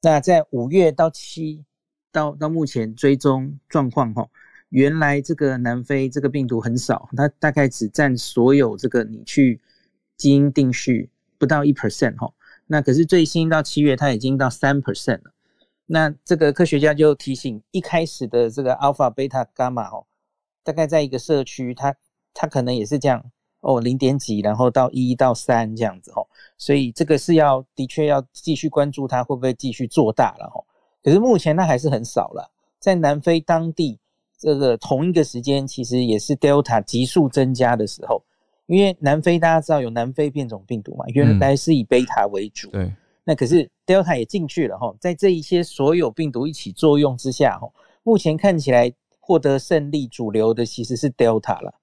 [0.00, 1.64] 那在五月到七
[2.10, 4.28] 到到目前追踪状况哦，
[4.68, 9.60] 原来这个南非这个病毒很少，它大概只占所有这个你去
[10.16, 12.32] 基因定序不到一 percent 哈。
[12.66, 15.31] 那可是最新到七月，它已经到三 percent 了。
[15.92, 20.06] 那这个科学家就提醒，一开始的这个 alpha、beta、gamma 哦，
[20.64, 21.94] 大概在一个社区，它
[22.32, 23.22] 它可能也是这样
[23.60, 26.26] 哦，零点几，然后到一到三这样子哦。
[26.56, 30.64] 所以这个是要的确要继续关注它会不会继续做大了哦。
[31.02, 33.98] 可是目前它还是很少了，在南非当地
[34.38, 38.22] 这个同一个时间，其实也是 delta 急速增加的时候。
[38.64, 42.90] 因为南非大家知道有南非变种病毒嘛，原来是以贝塔为主，对，
[43.24, 47.70] 那可是 Delta 也进去了哈，在这一些所有病毒一起作用之下哈，
[48.02, 51.74] 目前看起来获得胜利主流的其实是 Delta 了，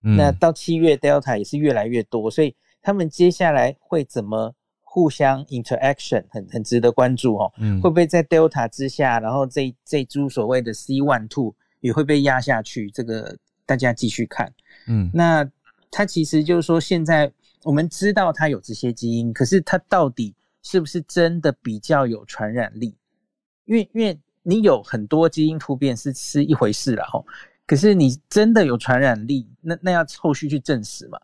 [0.00, 7.52] 那到七月 Delta 也是越来越多，所以他们接下来会怎么互相 interaction 很很值得关注哦，
[7.82, 12.90] 会不会在 Delta 之下，然后这这株所谓的 C one two 也会被压下去？
[12.90, 14.52] 这个大家继续看，
[14.86, 15.50] 嗯，那。
[15.90, 22.96] 它其实就是说，现在我们知道它有这些基因，可是它到底是不是真的比较有传染力？
[23.64, 27.26] 因为因为你有很多基因突变是是一回事了吼，
[27.66, 31.20] 可是你真的有传染力，那那要后续去证实嘛。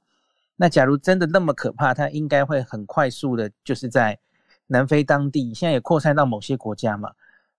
[0.57, 4.19] 那假如真的那么可怕，它应该会很快速的，就是在
[4.67, 7.13] 南非当地，现在也扩散到某些国家嘛。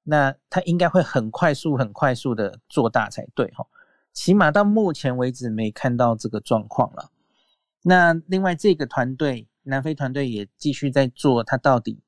[0.03, 3.67] 那它应该会很快速、很快速的做大才对吼。
[4.13, 7.11] 起码到目前为止没看到这个状况了。
[7.81, 11.99] 那另外这个团队，南非团队也继续在做，它到底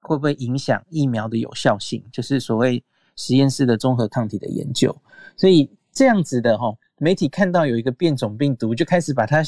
[0.00, 2.04] 会不会影响疫苗的有效性？
[2.12, 2.84] 就是所谓
[3.16, 4.94] 实验室的综合抗体的研究。
[5.36, 9.42] 所以这样子的哈，媒体看到有一个变种病毒，就开始把它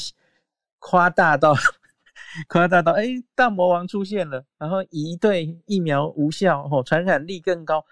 [0.79, 1.55] 夸大到
[2.49, 7.85] 夸大到，哎，大魔王出现了，然后一对疫苗无效，哦，传染力更高。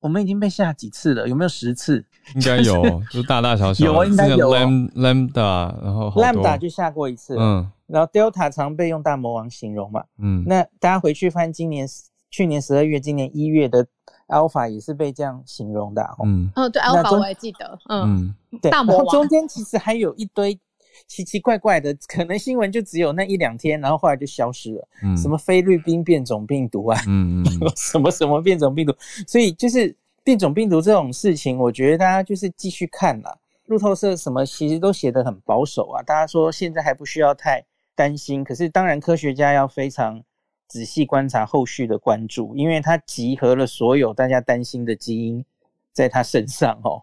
[0.00, 1.28] 我们已经被吓几次了？
[1.28, 2.04] 有没有十次？
[2.34, 3.86] 应该有，就大大小小。
[3.86, 4.50] 有，应该有。
[4.50, 7.36] Lambda，然后 Lambda 就下过一次。
[7.38, 10.04] 嗯，然后 Delta 常被用大魔王形容嘛。
[10.18, 11.88] 嗯，那大家回去翻今年、
[12.30, 13.86] 去年十二月、今年一月的
[14.28, 16.06] Alpha 也是被这样形容的。
[16.22, 17.78] 嗯，哦，对，Alpha 我也记得。
[17.88, 18.70] 嗯，对。
[18.70, 20.58] 大魔王中间其实还有一堆。
[21.06, 24.88] 奇奇怪怪的，可能新闻就只有那一两天，然后后来就消失了。
[25.02, 27.44] 嗯，什么菲律宾变种病毒啊，嗯，
[27.76, 28.94] 什么什么变种病毒，
[29.26, 29.94] 所以就是
[30.24, 33.38] 变种病毒这种事情，我觉得大家就是继续看了。
[33.66, 38.42] 路透社什么其实都写得很保守啊，大家说现在还不需要太担心。
[38.42, 40.22] 可是当然，科学家要非常
[40.66, 45.44] 仔细观察后续的关注，因为它集合了所有大家担心的基因
[45.92, 47.02] 在它身上哦，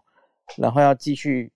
[0.56, 1.52] 然后要继续。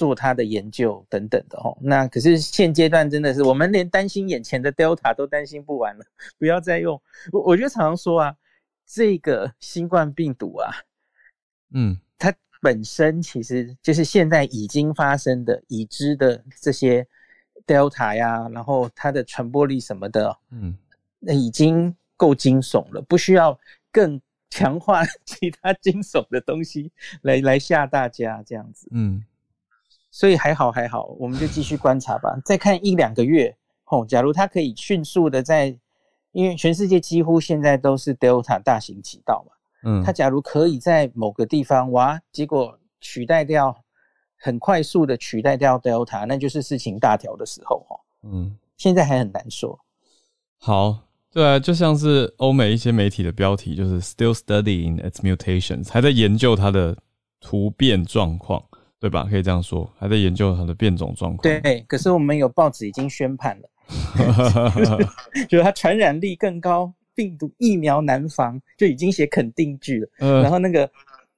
[0.00, 6.04] 做他的研究等等的哦，那可是现阶段真的是我们连担心眼前的 Delta 都担心不完了，
[6.38, 6.98] 不要再用。
[7.32, 8.34] 我我觉得常常说啊，
[8.86, 10.70] 这个新冠病毒啊，
[11.74, 17.06] 嗯，它本身其实就是现在已经发生的已知的这些
[17.66, 20.78] Delta 呀，然后它的传播力什么的，嗯，
[21.18, 23.60] 那已经够惊悚了，不需要
[23.92, 26.90] 更强化 其他惊悚的东西
[27.20, 29.22] 来来吓大家这样子，嗯。
[30.10, 32.36] 所以还好还好，我们就继续观察吧。
[32.44, 35.76] 再看一两个月，吼，假如它可以迅速的在，
[36.32, 39.52] 因为全世界几乎现在都是 Delta 大行其道嘛，
[39.84, 43.76] 嗯，它假如可以在某个地方哇，结果取代掉，
[44.36, 49.78] 很快速的取代掉 Delta，那就是事情大条的时候，哈，嗯，现在还很难说。
[50.58, 50.98] 好，
[51.32, 56.96] 对啊，就像是欧美一些媒体的标题，就是 Still studying its mutations，还在研究它的
[57.40, 58.64] 突变状况。
[59.00, 59.26] 对吧？
[59.30, 61.42] 可以这样说，还在研究它的变种状况。
[61.62, 63.68] 对，可是我们有报纸已经宣判了，
[65.48, 70.42] 就是它传染力更高，病毒疫苗难防，就已经写肯定句了。
[70.42, 70.88] 然后那个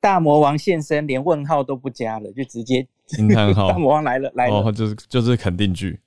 [0.00, 6.00] 大魔王现身，连问号都不加了，就直接惊叹号， 大魔王来了来了，就是就是肯定句。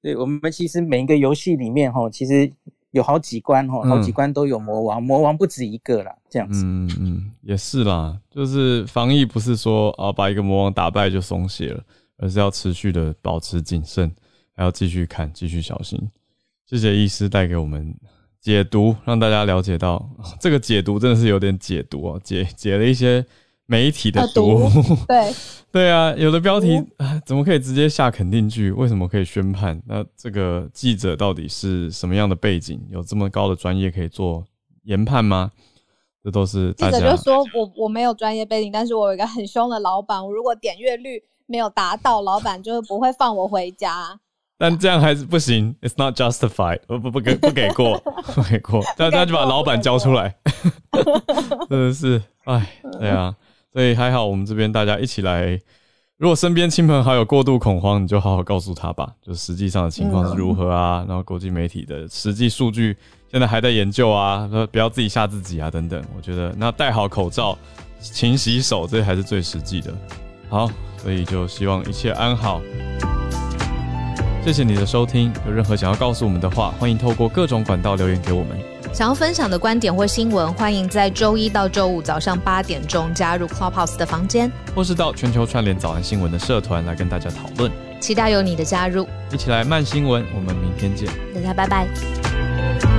[0.00, 2.50] 对我们其实每一个游戏里面哈，其实。
[2.92, 6.62] 有好几关哦，好几关都有魔王，魔王不止一个啦，这样子。
[6.64, 11.82] 嗯嗯，也是啦，就是防疫不是说啊把一个魔王打败就松懈了，
[12.18, 14.10] 而是要持续的保持谨慎，
[14.54, 16.00] 还要继续看，继续小心。
[16.66, 17.94] 谢谢医师带给我们
[18.40, 20.08] 解读，让大家了解到
[20.40, 23.24] 这个解读真的是有点解读哦，解解了一些。
[23.72, 24.68] 媒体的毒，
[25.08, 25.34] 对
[25.72, 26.78] 对啊，有的标题
[27.24, 28.70] 怎么可以直接下肯定句？
[28.70, 29.80] 为什么可以宣判？
[29.88, 32.78] 那这个记者到底是什么样的背景？
[32.90, 34.44] 有这么高的专业可以做
[34.84, 35.50] 研判吗？
[36.22, 41.22] 这都是记者就说我我没有专业背景，但是我有一个很凶的老板，我如果点阅率。
[41.46, 44.18] 没有达到，老板就是不会放我回家。
[44.56, 47.98] 但这样还是不行，It's not justified，不不不给不给过，
[48.34, 50.34] 不给过， 那那就把老板交出来，
[51.68, 53.36] 真的是，哎，对啊，
[53.72, 55.60] 所以还好，我们这边大家一起来。
[56.18, 62.96] 如果身边亲朋好友过度恐慌，你就好好告诉他吧，就实际上的情况是如何啊，然后国际媒体的实际数据
[63.28, 66.00] 现在还在研究啊，不要自己吓自己啊，等等。
[66.16, 67.58] 我觉得那戴好口罩、
[67.98, 69.92] 勤洗手，这还是最实际的。
[70.48, 72.60] 好，所以就希望一切安好。
[74.44, 78.71] 谢谢你的收听，有任何想要告诉我们的话，欢迎透过各种管道留言给我们。
[78.92, 87.72] 想要分享的观点或新闻，欢迎在周一到周五早上八点钟加入 Clubhouse 的房间，或是到全球串联早安新闻的社团来跟大家讨论。
[88.00, 90.22] 期待有你的加入，一起来慢新闻。
[90.34, 92.91] 我们明天见，大家拜拜。